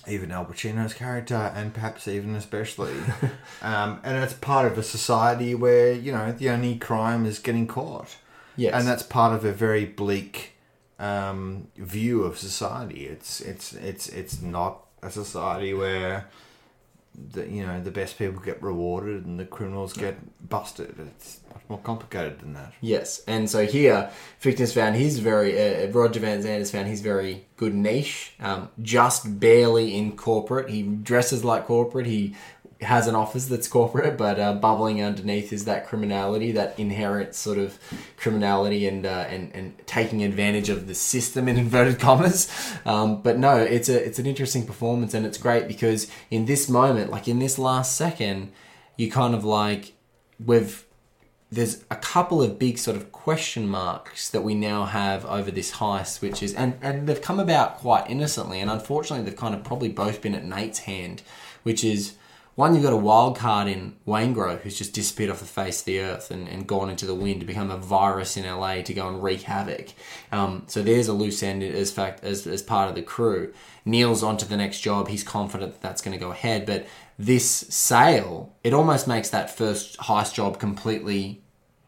even 0.08 0.30
Al 0.30 0.44
Pacino's 0.44 0.94
character, 0.94 1.52
and 1.54 1.72
perhaps 1.72 2.06
even 2.08 2.34
especially. 2.34 2.94
um, 3.62 4.00
and 4.04 4.22
it's 4.22 4.34
part 4.34 4.70
of 4.70 4.78
a 4.78 4.82
society 4.82 5.54
where 5.54 5.92
you 5.92 6.12
know 6.12 6.32
the 6.32 6.50
only 6.50 6.76
crime 6.76 7.26
is 7.26 7.38
getting 7.38 7.66
caught. 7.66 8.16
Yes. 8.56 8.72
and 8.74 8.86
that's 8.86 9.02
part 9.02 9.34
of 9.34 9.44
a 9.44 9.50
very 9.50 9.84
bleak 9.84 10.52
um, 10.98 11.68
view 11.76 12.22
of 12.22 12.38
society. 12.38 13.06
It's 13.06 13.40
it's 13.40 13.72
it's 13.72 14.08
it's 14.08 14.40
not 14.40 14.84
a 15.02 15.10
society 15.10 15.74
where 15.74 16.28
the 17.32 17.48
you 17.48 17.66
know 17.66 17.80
the 17.80 17.90
best 17.90 18.18
people 18.18 18.40
get 18.40 18.62
rewarded 18.62 19.24
and 19.24 19.38
the 19.38 19.44
criminals 19.44 19.92
get 19.92 20.16
busted. 20.48 20.94
It's 20.98 21.40
much 21.52 21.62
more 21.68 21.78
complicated 21.78 22.40
than 22.40 22.54
that. 22.54 22.72
Yes, 22.80 23.22
and 23.26 23.48
so 23.48 23.66
here, 23.66 24.10
Fichtner's 24.42 24.72
found 24.72 24.96
his 24.96 25.18
very, 25.18 25.86
uh, 25.86 25.88
Roger 25.88 26.20
Van 26.20 26.42
Zant 26.42 26.58
has 26.58 26.70
found 26.70 26.88
his 26.88 27.00
very 27.00 27.46
good 27.56 27.74
niche, 27.74 28.34
um, 28.40 28.68
just 28.82 29.38
barely 29.38 29.96
in 29.96 30.16
corporate. 30.16 30.70
He 30.70 30.82
dresses 30.82 31.44
like 31.44 31.66
corporate, 31.66 32.06
he 32.06 32.34
has 32.84 33.06
an 33.06 33.14
office 33.14 33.46
that's 33.46 33.68
corporate, 33.68 34.16
but 34.16 34.38
uh, 34.38 34.54
bubbling 34.54 35.02
underneath 35.02 35.52
is 35.52 35.64
that 35.64 35.86
criminality, 35.86 36.52
that 36.52 36.78
inherent 36.78 37.34
sort 37.34 37.58
of 37.58 37.78
criminality 38.16 38.86
and, 38.86 39.04
uh, 39.04 39.26
and, 39.28 39.50
and 39.54 39.74
taking 39.86 40.22
advantage 40.22 40.68
of 40.68 40.86
the 40.86 40.94
system 40.94 41.48
in 41.48 41.56
inverted 41.56 41.98
commas. 41.98 42.50
Um, 42.86 43.22
but 43.22 43.38
no, 43.38 43.56
it's, 43.56 43.88
a, 43.88 44.04
it's 44.04 44.18
an 44.18 44.26
interesting 44.26 44.66
performance 44.66 45.14
and 45.14 45.26
it's 45.26 45.38
great 45.38 45.68
because 45.68 46.10
in 46.30 46.46
this 46.46 46.68
moment, 46.68 47.10
like 47.10 47.28
in 47.28 47.38
this 47.38 47.58
last 47.58 47.96
second, 47.96 48.52
you 48.96 49.10
kind 49.10 49.34
of 49.34 49.44
like, 49.44 49.94
we've 50.44 50.84
there's 51.54 51.84
a 51.90 51.96
couple 51.96 52.42
of 52.42 52.58
big 52.58 52.78
sort 52.78 52.96
of 52.96 53.12
question 53.12 53.68
marks 53.68 54.28
that 54.30 54.42
we 54.42 54.54
now 54.54 54.84
have 54.86 55.24
over 55.26 55.50
this 55.50 55.72
heist, 55.72 56.20
which 56.20 56.42
is 56.42 56.52
and 56.54 56.76
and 56.82 57.06
they've 57.06 57.22
come 57.22 57.38
about 57.38 57.78
quite 57.78 58.08
innocently, 58.10 58.60
and 58.60 58.70
unfortunately 58.70 59.24
they've 59.24 59.38
kind 59.38 59.54
of 59.54 59.62
probably 59.62 59.88
both 59.88 60.20
been 60.20 60.34
at 60.34 60.44
Nate's 60.44 60.80
hand, 60.80 61.22
which 61.62 61.84
is 61.84 62.14
one, 62.54 62.74
you've 62.74 62.84
got 62.84 62.92
a 62.92 62.96
wild 62.96 63.36
card 63.36 63.66
in 63.66 63.96
Waingro 64.06 64.60
who's 64.60 64.78
just 64.78 64.92
disappeared 64.92 65.30
off 65.30 65.40
the 65.40 65.44
face 65.44 65.80
of 65.80 65.86
the 65.86 66.00
earth 66.00 66.30
and, 66.30 66.48
and 66.48 66.66
gone 66.66 66.88
into 66.88 67.04
the 67.04 67.14
wind 67.14 67.40
to 67.40 67.46
become 67.46 67.70
a 67.70 67.76
virus 67.76 68.36
in 68.36 68.44
LA 68.44 68.82
to 68.82 68.94
go 68.94 69.08
and 69.08 69.22
wreak 69.22 69.42
havoc. 69.42 69.88
Um, 70.30 70.64
so 70.68 70.82
there's 70.82 71.08
a 71.08 71.12
loose 71.12 71.42
end 71.42 71.62
as 71.62 71.90
fact 71.90 72.22
as, 72.22 72.46
as 72.46 72.62
part 72.62 72.88
of 72.88 72.94
the 72.94 73.02
crew. 73.02 73.52
Neil's 73.84 74.22
onto 74.22 74.46
the 74.46 74.56
next 74.56 74.80
job. 74.80 75.08
He's 75.08 75.24
confident 75.24 75.72
that 75.72 75.82
that's 75.82 76.00
going 76.00 76.16
to 76.16 76.24
go 76.24 76.30
ahead, 76.30 76.64
but 76.64 76.86
this 77.18 77.44
sale, 77.44 78.54
it 78.62 78.72
almost 78.72 79.08
makes 79.08 79.30
that 79.30 79.56
first 79.56 79.98
heist 79.98 80.34
job 80.34 80.58
completely 80.58 81.43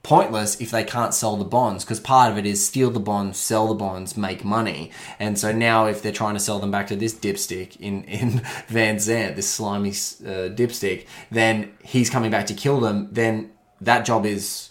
pointless 0.07 0.61
if 0.61 0.71
they 0.71 0.85
can't 0.85 1.13
sell 1.13 1.37
the 1.37 1.45
bonds 1.45 1.85
because 1.85 1.99
part 1.99 2.31
of 2.31 2.39
it 2.39 2.47
is 2.47 2.65
steal 2.65 2.93
the 2.93 3.01
bonds, 3.01 3.37
sell 3.39 3.67
the 3.67 3.75
bonds, 3.75 4.17
make 4.17 4.45
money. 4.45 4.93
And 5.19 5.37
so 5.37 5.51
now 5.51 5.87
if 5.87 6.01
they're 6.01 6.13
trying 6.13 6.35
to 6.35 6.41
sell 6.41 6.61
them 6.61 6.71
back 6.71 6.87
to 6.87 6.97
this 6.97 7.13
dipstick 7.13 7.77
in, 7.81 8.05
in 8.21 8.41
Van 8.69 8.97
Zant, 8.99 9.35
this 9.35 9.51
slimy 9.51 9.91
uh, 9.91 10.55
dipstick, 10.55 11.07
then 11.33 11.73
he's 11.83 12.09
coming 12.09 12.31
back 12.31 12.47
to 12.47 12.55
kill 12.55 12.79
them, 12.79 13.09
then 13.11 13.51
that 13.81 14.05
job 14.07 14.25
is. 14.25 14.71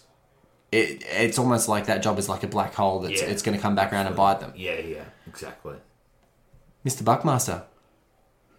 It, 0.72 1.04
it's 1.06 1.38
almost 1.38 1.68
like 1.68 1.86
that 1.86 2.02
job 2.02 2.18
is 2.18 2.28
like 2.28 2.42
a 2.42 2.48
black 2.48 2.74
hole 2.74 3.00
that's 3.00 3.20
Yeah. 3.20 3.28
it's 3.28 3.42
going 3.42 3.56
to 3.56 3.62
come 3.62 3.74
back 3.76 3.92
around 3.92 4.06
and 4.06 4.16
bite 4.16 4.40
them. 4.40 4.52
Yeah, 4.56 4.78
yeah, 4.80 5.04
exactly. 5.26 5.76
Mr. 6.84 7.04
Buckmaster, 7.04 7.62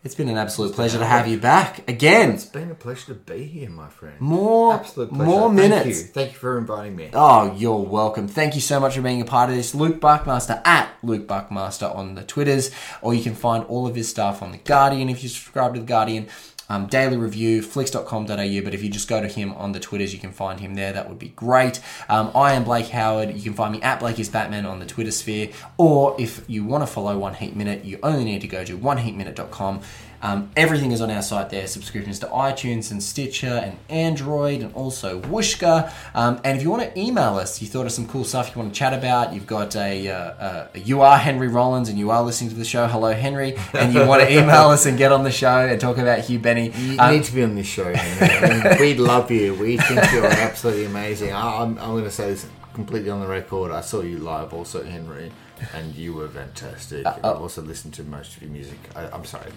it's 0.04 0.16
been 0.16 0.30
an 0.30 0.38
absolute 0.38 0.74
pleasure 0.74 1.00
to 1.00 1.06
have 1.06 1.28
you 1.28 1.38
back 1.38 1.90
again. 1.90 2.32
It's 2.32 2.46
been 2.46 2.72
a 2.72 2.76
pleasure 2.76 3.08
to 3.08 3.14
be 3.16 3.44
here, 3.44 3.70
my 3.70 3.90
friend. 3.90 4.20
More, 4.22 4.76
Absolute 4.76 5.10
pleasure. 5.10 5.24
more 5.26 5.42
Thank 5.50 5.56
minutes. 5.56 5.86
you. 6.02 6.08
Thank 6.08 6.32
you 6.34 6.38
for 6.38 6.58
inviting 6.58 6.96
me. 6.96 7.10
Oh, 7.14 7.54
you're 7.58 7.76
welcome. 7.78 8.28
Thank 8.28 8.56
you 8.56 8.62
so 8.62 8.80
much 8.80 8.96
for 8.96 9.02
being 9.02 9.22
a 9.22 9.26
part 9.26 9.50
of 9.50 9.56
this. 9.56 9.76
Luke 9.76 10.00
Buckmaster 10.00 10.62
at 10.64 10.90
Luke 11.04 11.28
Buckmaster 11.28 11.88
on 11.88 12.16
the 12.16 12.24
Twitters, 12.24 12.72
or 13.02 13.14
you 13.14 13.22
can 13.24 13.36
find 13.36 13.64
all 13.66 13.86
of 13.88 13.96
his 13.96 14.08
stuff 14.08 14.42
on 14.42 14.52
The 14.52 14.58
Guardian 14.60 15.10
if 15.10 15.24
you 15.24 15.30
subscribe 15.30 15.74
to 15.74 15.80
The 15.82 15.86
Guardian. 15.86 16.28
Um, 16.70 16.88
daily 16.88 17.18
review, 17.18 17.62
flicks.com.au, 17.62 18.26
but 18.28 18.74
if 18.74 18.84
you 18.84 18.90
just 18.90 19.08
go 19.08 19.22
to 19.22 19.28
him 19.28 19.54
on 19.54 19.72
the 19.72 19.80
Twitters, 19.80 20.14
you 20.14 20.20
can 20.20 20.32
find 20.32 20.60
him 20.60 20.76
there. 20.76 20.92
That 20.94 21.08
would 21.10 21.20
be 21.20 21.30
great. 21.30 21.80
Um, 22.10 22.32
I 22.36 22.54
am 22.54 22.64
Blake 22.64 22.88
Howard. 22.88 23.36
You 23.36 23.42
can 23.42 23.54
find 23.54 23.72
me 23.72 23.82
at 23.82 24.00
Blake 24.00 24.20
is 24.20 24.30
Batman 24.30 24.66
on 24.66 24.80
the 24.80 24.86
Twitter 24.86 25.12
sphere, 25.12 25.50
or 25.78 26.16
if 26.20 26.44
you 26.48 26.66
want 26.66 26.82
to 26.84 26.88
follow 26.88 27.18
One 27.18 27.36
Heat 27.36 27.56
Minute, 27.56 27.86
you 27.86 28.00
only 28.04 28.26
need 28.26 28.42
to 28.42 28.48
go 28.48 28.64
to 28.64 28.78
oneheatminute.com. 28.78 29.82
Um, 30.22 30.50
everything 30.56 30.92
is 30.92 31.02
on 31.02 31.12
our 31.12 31.22
site 31.22 31.50
there. 31.50 31.68
Subscriptions 31.68 32.20
to 32.20 32.26
iTunes 32.28 32.92
and 32.92 33.02
Stitcher 33.04 33.48
and 33.48 33.78
Android 33.90 34.62
and 34.62 34.74
also 34.74 35.22
Whooshkaa. 35.22 35.92
Um, 36.16 36.42
and 36.44 36.58
if 36.58 36.64
you 36.64 36.70
want 36.72 36.84
to 36.84 37.00
email 37.00 37.36
us, 37.36 37.62
you 37.62 37.68
thought 37.68 37.86
of 37.86 37.92
some 37.92 38.08
cool 38.08 38.24
stuff 38.24 38.56
you 38.56 38.62
want 38.62 38.74
to 38.74 38.78
chat 38.78 38.94
about, 38.94 39.34
you've 39.34 39.46
got 39.48 39.76
a, 39.76 40.08
uh, 40.10 40.16
uh, 40.16 40.68
you 40.74 41.02
are 41.02 41.18
Henry 41.18 41.48
Rollins 41.48 41.90
and 41.90 42.00
you 42.00 42.10
are 42.12 42.24
listening 42.24 42.50
to 42.50 42.56
the 42.56 42.66
show. 42.66 42.88
Hello, 42.88 43.14
Henry. 43.14 43.56
And 43.74 43.94
you 43.94 44.06
want 44.06 44.22
to 44.24 44.32
email 44.38 44.70
us 44.70 44.86
and 44.86 44.98
get 44.98 45.12
on 45.12 45.24
the 45.24 45.32
show 45.32 45.60
and 45.68 45.80
talk 45.80 45.98
about 45.98 46.20
Hugh 46.20 46.40
Benny. 46.40 46.72
You 46.72 47.00
Um, 47.00 47.14
need 47.14 47.24
to 47.26 47.34
be 47.36 47.44
on 47.44 47.56
this 47.56 47.68
show. 47.68 47.94
Henry. 47.94 48.36
I 48.64 48.70
mean, 48.72 48.78
we 48.80 48.94
love 48.96 49.30
you. 49.30 49.54
We 49.54 49.78
think 49.78 50.12
you're 50.12 50.26
absolutely 50.26 50.86
amazing. 50.86 51.32
I, 51.34 51.62
I'm, 51.62 51.78
I'm 51.78 51.92
going 51.92 52.04
to 52.06 52.12
say 52.12 52.30
this 52.32 52.48
completely 52.74 53.10
on 53.10 53.20
the 53.20 53.28
record. 53.28 53.72
I 53.72 53.82
saw 53.82 54.02
you 54.02 54.18
live 54.18 54.54
also, 54.54 54.84
Henry, 54.84 55.32
and 55.74 55.96
you 55.96 56.14
were 56.14 56.28
fantastic. 56.28 57.06
Uh, 57.06 57.14
and 57.16 57.26
I've 57.26 57.42
also 57.42 57.62
listened 57.62 57.94
to 57.96 58.04
most 58.04 58.36
of 58.36 58.42
your 58.42 58.52
music. 58.52 58.80
I, 58.96 59.08
I'm 59.08 59.26
sorry 59.26 59.52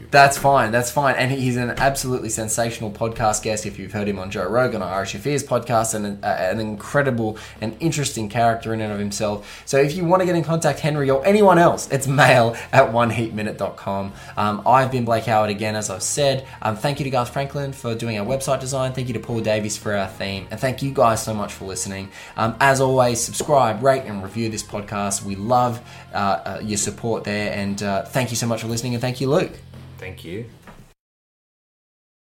you. 0.00 0.06
That's 0.10 0.38
fine. 0.38 0.72
That's 0.72 0.90
fine. 0.90 1.16
And 1.16 1.30
he's 1.30 1.56
an 1.56 1.70
absolutely 1.70 2.28
sensational 2.28 2.90
podcast 2.90 3.42
guest. 3.42 3.66
If 3.66 3.78
you've 3.78 3.92
heard 3.92 4.08
him 4.08 4.18
on 4.18 4.30
Joe 4.30 4.48
Rogan 4.48 4.82
or 4.82 4.86
Irish 4.86 5.14
Affairs 5.14 5.44
podcast, 5.44 5.94
and 5.94 6.06
an, 6.06 6.18
uh, 6.22 6.26
an 6.26 6.60
incredible 6.60 7.38
and 7.60 7.76
interesting 7.80 8.28
character 8.28 8.72
in 8.74 8.80
and 8.80 8.92
of 8.92 8.98
himself. 8.98 9.62
So 9.66 9.78
if 9.78 9.94
you 9.94 10.04
want 10.04 10.20
to 10.20 10.26
get 10.26 10.36
in 10.36 10.44
contact, 10.44 10.80
Henry 10.80 11.10
or 11.10 11.24
anyone 11.26 11.58
else, 11.58 11.90
it's 11.90 12.06
mail 12.06 12.56
at 12.72 12.90
oneheatminute.com. 12.90 14.12
Um, 14.36 14.62
I've 14.66 14.90
been 14.90 15.04
Blake 15.04 15.24
Howard 15.24 15.50
again, 15.50 15.76
as 15.76 15.90
I've 15.90 16.02
said. 16.02 16.46
Um, 16.62 16.76
thank 16.76 16.98
you 17.00 17.04
to 17.04 17.10
Garth 17.10 17.30
Franklin 17.30 17.72
for 17.72 17.94
doing 17.94 18.18
our 18.18 18.26
website 18.26 18.60
design. 18.60 18.92
Thank 18.92 19.08
you 19.08 19.14
to 19.14 19.20
Paul 19.20 19.40
Davies 19.40 19.76
for 19.76 19.94
our 19.94 20.08
theme. 20.08 20.46
And 20.50 20.58
thank 20.58 20.82
you 20.82 20.92
guys 20.92 21.22
so 21.22 21.34
much 21.34 21.52
for 21.52 21.64
listening. 21.66 22.10
Um, 22.36 22.56
as 22.60 22.80
always, 22.80 23.20
subscribe, 23.20 23.82
rate, 23.82 24.04
and 24.04 24.22
review 24.22 24.48
this 24.48 24.62
podcast. 24.62 25.19
We 25.24 25.36
love 25.36 25.80
uh, 26.12 26.16
uh, 26.16 26.60
your 26.62 26.78
support 26.78 27.24
there. 27.24 27.52
And 27.52 27.82
uh, 27.82 28.04
thank 28.04 28.30
you 28.30 28.36
so 28.36 28.46
much 28.46 28.60
for 28.62 28.68
listening. 28.68 28.94
And 28.94 29.00
thank 29.00 29.20
you, 29.20 29.28
Luke. 29.28 29.58
Thank 29.98 30.24
you. 30.24 30.46